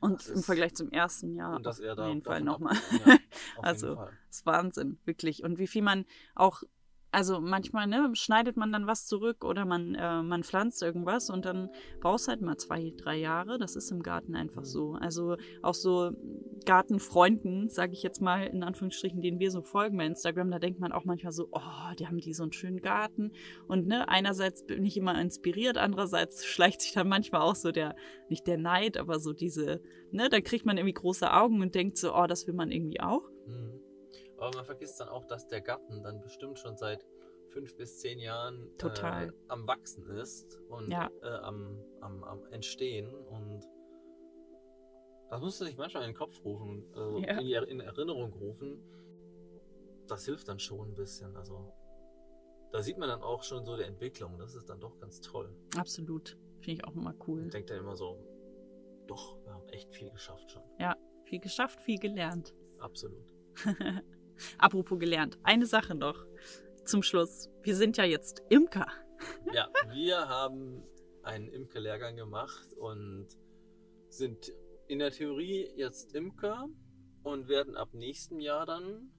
Und 0.00 0.20
Das 0.20 0.28
im 0.28 0.42
Vergleich 0.42 0.74
zum 0.74 0.90
ersten 0.90 1.34
Jahr 1.34 1.56
Und 1.56 1.66
dass 1.66 1.80
er 1.80 1.92
auf 1.92 1.98
da 1.98 2.08
jeden 2.08 2.22
Fall 2.22 2.40
nochmal. 2.40 2.76
Ja, 3.06 3.14
auf 3.14 3.18
Also. 3.62 3.94
Das 3.96 4.10
ist 4.30 4.46
Wahnsinn, 4.46 4.98
wirklich. 5.04 5.42
Und 5.42 5.58
wie 5.58 5.66
viel 5.66 5.82
man 5.82 6.04
auch, 6.34 6.62
also 7.10 7.40
manchmal 7.40 7.86
ne, 7.86 8.10
schneidet 8.12 8.56
man 8.56 8.70
dann 8.70 8.86
was 8.86 9.06
zurück 9.06 9.44
oder 9.44 9.64
man, 9.64 9.94
äh, 9.94 10.22
man 10.22 10.42
pflanzt 10.42 10.82
irgendwas 10.82 11.30
und 11.30 11.44
dann 11.44 11.70
brauchst 12.00 12.28
halt 12.28 12.42
mal 12.42 12.56
zwei, 12.58 12.92
drei 12.96 13.16
Jahre. 13.16 13.58
Das 13.58 13.76
ist 13.76 13.90
im 13.90 14.02
Garten 14.02 14.36
einfach 14.36 14.64
so. 14.64 14.92
Also 14.92 15.36
auch 15.62 15.74
so 15.74 16.12
Gartenfreunden, 16.66 17.70
sage 17.70 17.92
ich 17.94 18.02
jetzt 18.02 18.20
mal 18.20 18.46
in 18.46 18.62
Anführungsstrichen, 18.62 19.22
denen 19.22 19.38
wir 19.38 19.50
so 19.50 19.62
folgen 19.62 19.96
bei 19.96 20.06
Instagram, 20.06 20.50
da 20.50 20.58
denkt 20.58 20.80
man 20.80 20.92
auch 20.92 21.04
manchmal 21.04 21.32
so, 21.32 21.48
oh, 21.50 21.94
die 21.98 22.06
haben 22.06 22.18
die 22.18 22.34
so 22.34 22.42
einen 22.42 22.52
schönen 22.52 22.82
Garten. 22.82 23.32
Und 23.68 23.86
ne, 23.86 24.08
einerseits 24.08 24.66
bin 24.66 24.84
ich 24.84 24.96
immer 24.96 25.18
inspiriert, 25.20 25.78
andererseits 25.78 26.44
schleicht 26.46 26.82
sich 26.82 26.92
dann 26.92 27.08
manchmal 27.08 27.40
auch 27.40 27.56
so 27.56 27.72
der, 27.72 27.96
nicht 28.28 28.46
der 28.46 28.58
Neid, 28.58 28.98
aber 28.98 29.18
so 29.18 29.32
diese, 29.32 29.80
ne, 30.10 30.28
da 30.28 30.40
kriegt 30.40 30.66
man 30.66 30.76
irgendwie 30.76 30.94
große 30.94 31.32
Augen 31.32 31.62
und 31.62 31.74
denkt 31.74 31.96
so, 31.96 32.14
oh, 32.14 32.26
das 32.26 32.46
will 32.46 32.54
man 32.54 32.70
irgendwie 32.70 33.00
auch. 33.00 33.22
Mhm. 33.46 33.77
Aber 34.38 34.54
man 34.56 34.64
vergisst 34.64 35.00
dann 35.00 35.08
auch, 35.08 35.24
dass 35.24 35.46
der 35.48 35.60
Garten 35.60 36.02
dann 36.02 36.20
bestimmt 36.20 36.58
schon 36.58 36.76
seit 36.76 37.04
fünf 37.50 37.76
bis 37.76 37.98
zehn 37.98 38.18
Jahren 38.18 38.68
Total. 38.78 39.28
Äh, 39.28 39.32
am 39.48 39.66
Wachsen 39.66 40.08
ist 40.10 40.58
und 40.68 40.90
Ja. 40.90 41.10
äh, 41.22 41.26
am, 41.28 41.82
am, 42.00 42.22
am 42.24 42.44
Entstehen. 42.52 43.12
Und 43.14 43.64
das 45.30 45.40
musst 45.40 45.60
du 45.60 45.64
sich 45.64 45.76
manchmal 45.76 46.04
in 46.04 46.10
den 46.10 46.16
Kopf 46.16 46.42
rufen, 46.44 46.86
also 46.94 47.18
Ja. 47.18 47.38
in, 47.38 47.46
die, 47.46 47.52
in 47.70 47.80
Erinnerung 47.80 48.32
rufen. 48.34 48.80
Das 50.06 50.24
hilft 50.24 50.48
dann 50.48 50.58
schon 50.58 50.88
ein 50.90 50.94
bisschen. 50.94 51.36
Also 51.36 51.72
da 52.70 52.82
sieht 52.82 52.98
man 52.98 53.08
dann 53.08 53.22
auch 53.22 53.42
schon 53.42 53.64
so 53.64 53.76
die 53.76 53.82
Entwicklung. 53.82 54.38
Das 54.38 54.54
ist 54.54 54.68
dann 54.68 54.80
doch 54.80 54.98
ganz 54.98 55.20
toll. 55.20 55.50
Absolut. 55.76 56.38
Finde 56.60 56.72
ich 56.72 56.84
auch 56.84 56.94
immer 56.94 57.14
cool. 57.26 57.42
Und 57.42 57.54
denkt 57.54 57.70
dann 57.70 57.78
immer 57.78 57.96
so, 57.96 58.18
doch, 59.06 59.38
wir 59.44 59.52
haben 59.54 59.66
echt 59.68 59.92
viel 59.94 60.10
geschafft 60.10 60.50
schon. 60.50 60.62
Viel 61.24 61.40
geschafft, 61.40 61.80
viel 61.82 61.98
gelernt. 61.98 62.54
Absolut. 62.78 63.34
Apropos 64.58 64.98
gelernt, 64.98 65.38
eine 65.42 65.66
Sache 65.66 65.94
noch 65.94 66.24
zum 66.84 67.02
Schluss. 67.02 67.48
Wir 67.62 67.76
sind 67.76 67.96
ja 67.96 68.04
jetzt 68.04 68.42
Imker. 68.48 68.86
Ja, 69.52 69.68
wir 69.92 70.28
haben 70.28 70.84
einen 71.24 71.48
Imkerlehrgang 71.48 72.14
gemacht 72.14 72.72
und 72.74 73.26
sind 74.10 74.52
in 74.86 75.00
der 75.00 75.10
Theorie 75.10 75.68
jetzt 75.74 76.14
Imker 76.14 76.68
und 77.24 77.48
werden 77.48 77.76
ab 77.76 77.92
nächstem 77.94 78.38
Jahr 78.38 78.64
dann 78.64 79.10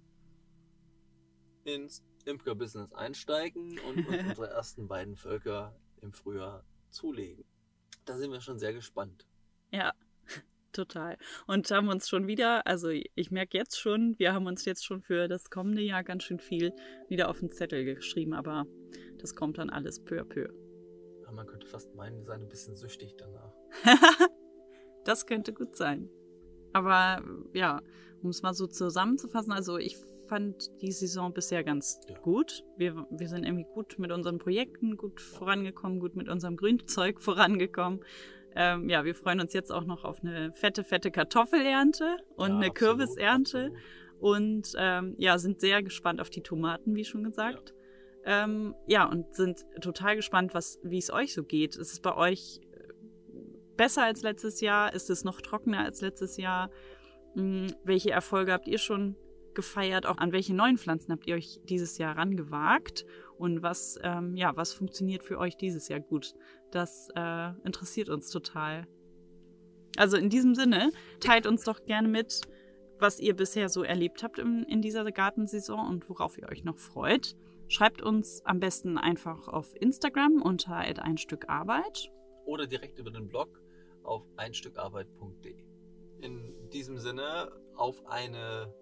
ins 1.66 2.04
Imker-Business 2.26 2.94
einsteigen 2.94 3.78
und 3.80 4.08
uns 4.08 4.18
unsere 4.30 4.50
ersten 4.50 4.88
beiden 4.88 5.16
Völker 5.16 5.76
im 6.02 6.14
Frühjahr 6.14 6.64
zulegen. 6.90 7.46
Da 8.06 8.18
sind 8.18 8.32
wir 8.32 8.42
schon 8.42 8.58
sehr 8.58 8.74
gespannt. 8.74 9.28
Ja, 9.72 9.94
total. 10.72 11.18
Und 11.48 11.70
haben 11.72 11.90
uns 11.90 12.10
schon 12.10 12.28
wieder, 12.28 12.66
also 12.68 12.90
ich 12.90 13.32
merke 13.32 13.58
jetzt 13.58 13.80
schon, 13.80 14.16
wir 14.18 14.34
haben 14.34 14.48
uns 14.48 14.66
jetzt 14.66 14.86
schon 14.86 15.02
für 15.02 15.28
das 15.28 15.50
kommende 15.50 15.82
Jahr 15.82 16.04
ganz 16.04 16.24
schön 16.24 16.40
viel 16.40 16.74
wieder 17.08 17.30
auf 17.30 17.40
den 17.40 17.52
Zettel 17.52 17.84
geschrieben, 17.86 18.34
aber 18.34 18.66
das 19.18 19.36
kommt 19.36 19.58
dann 19.58 19.70
alles 19.70 20.04
peu 20.04 20.22
à 20.22 20.24
peu. 20.24 20.48
Aber 21.26 21.34
man 21.36 21.48
könnte 21.48 21.68
fast 21.68 21.94
meinen, 21.96 22.18
wir 22.18 22.26
seien 22.26 22.42
ein 22.42 22.50
bisschen 22.50 22.76
süchtig 22.76 23.16
danach. 23.18 23.54
das 25.06 25.26
könnte 25.26 25.54
gut 25.54 25.76
sein. 25.76 26.10
Aber 26.74 27.24
ja, 27.54 27.82
um 28.22 28.30
es 28.30 28.42
mal 28.42 28.54
so 28.54 28.68
zusammenzufassen, 28.68 29.52
also 29.52 29.78
ich 29.78 29.98
fand 30.30 30.70
die 30.82 30.92
Saison 30.92 31.34
bisher 31.34 31.64
ganz 31.64 32.00
Ja. 32.08 32.18
gut. 32.20 32.64
Wir, 32.78 33.08
wir 33.10 33.28
sind 33.28 33.44
irgendwie 33.44 33.66
gut 33.74 33.98
mit 33.98 34.12
unseren 34.12 34.38
Projekten 34.38 34.96
gut 34.96 35.20
vorangekommen, 35.20 36.00
gut 36.00 36.16
mit 36.16 36.30
unserem 36.30 36.56
Grünzeug 36.56 37.20
vorangekommen. 37.20 38.02
Ähm, 38.62 38.90
ja, 38.90 39.06
wir 39.06 39.16
freuen 39.16 39.40
uns 39.40 39.54
jetzt 39.54 39.72
auch 39.72 39.86
noch 39.86 40.04
auf 40.04 40.20
eine 40.22 40.52
fette, 40.52 40.84
fette 40.84 41.12
Kartoffelernte 41.12 42.18
und 42.36 42.50
Ja, 42.50 42.56
eine 42.58 42.68
absolut, 42.68 42.76
Kürbisernte. 42.76 43.58
absolut. 43.68 43.80
Und 44.20 44.74
ähm, 44.78 45.16
ja, 45.18 45.38
sind 45.38 45.62
sehr 45.62 45.82
gespannt 45.82 46.20
auf 46.20 46.30
die 46.30 46.42
Tomaten, 46.42 46.94
wie 46.94 47.06
schon 47.06 47.24
gesagt. 47.24 47.74
Ähm, 48.26 48.76
ja, 48.86 49.06
und 49.06 49.34
sind 49.34 49.66
total 49.80 50.18
gespannt, 50.18 50.54
was, 50.54 50.78
wie 50.84 50.98
es 50.98 51.10
euch 51.10 51.34
so 51.34 51.46
geht. 51.46 51.78
Ist 51.78 51.94
es 51.94 52.02
bei 52.02 52.14
euch 52.14 52.60
äh, 52.74 52.92
besser 53.78 54.04
als 54.04 54.24
letztes 54.24 54.60
Jahr? 54.60 54.94
Ist 54.94 55.10
es 55.10 55.24
noch 55.24 55.40
trockener 55.40 55.86
als 55.86 56.02
letztes 56.02 56.36
Jahr? 56.36 56.70
Hm, 57.36 57.68
welche 57.86 58.12
Erfolge 58.12 58.52
habt 58.52 58.68
ihr 58.68 58.78
schon 58.78 59.16
gefeiert? 59.56 60.06
Auch 60.06 60.18
an 60.18 60.32
welche 60.32 60.54
neuen 60.54 60.78
Pflanzen 60.78 61.12
habt 61.12 61.28
ihr 61.28 61.36
euch 61.36 61.60
dieses 61.64 61.98
Jahr 61.98 62.18
rangewagt? 62.18 63.06
Und 63.38 63.62
was, 63.62 63.98
ähm, 64.04 64.36
ja, 64.36 64.56
was 64.56 64.74
funktioniert 64.74 65.24
für 65.24 65.38
euch 65.38 65.56
dieses 65.56 65.88
Jahr 65.88 66.00
gut? 66.00 66.34
Das 66.72 67.10
äh, 67.16 67.52
interessiert 67.64 68.10
uns 68.10 68.30
total. 68.30 68.88
Also 69.98 70.18
in 70.18 70.30
diesem 70.30 70.56
Sinne, 70.56 70.92
teilt 71.20 71.48
uns 71.48 71.64
doch 71.64 71.84
gerne 71.86 72.08
mit, 72.08 72.42
was 73.00 73.20
ihr 73.20 73.36
bisher 73.36 73.70
so 73.70 73.84
erlebt 73.84 74.24
habt 74.24 74.40
in, 74.40 74.64
in 74.64 74.82
dieser 74.82 75.10
Gartensaison 75.12 75.88
und 75.88 76.10
worauf 76.10 76.38
ihr 76.38 76.50
euch 76.50 76.64
noch 76.64 76.78
freut. 76.78 77.36
Schreibt 77.68 78.02
uns 78.02 78.42
am 78.46 78.60
besten 78.60 78.98
einfach 78.98 79.48
auf 79.48 79.74
Instagram 79.80 80.42
unter 80.42 80.76
ein 80.78 81.18
Stück 81.18 81.50
Arbeit. 81.50 82.12
Oder 82.46 82.68
direkt 82.68 82.98
über 82.98 83.12
den 83.12 83.28
Blog 83.28 83.62
auf 84.04 84.24
einstückarbeit.de. 84.38 85.64
In 86.22 86.70
diesem 86.72 86.98
Sinne 86.98 87.52
auf 87.76 88.06
eine 88.08 88.74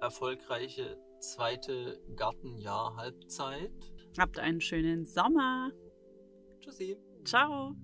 erfolgreiche 0.00 0.98
zweite 1.20 2.00
Gartenjahr 2.16 2.96
Halbzeit. 2.96 3.72
Habt 4.18 4.38
einen 4.38 4.60
schönen 4.60 5.04
Sommer. 5.04 5.70
Tschüssi. 6.60 6.96
Ciao. 7.24 7.76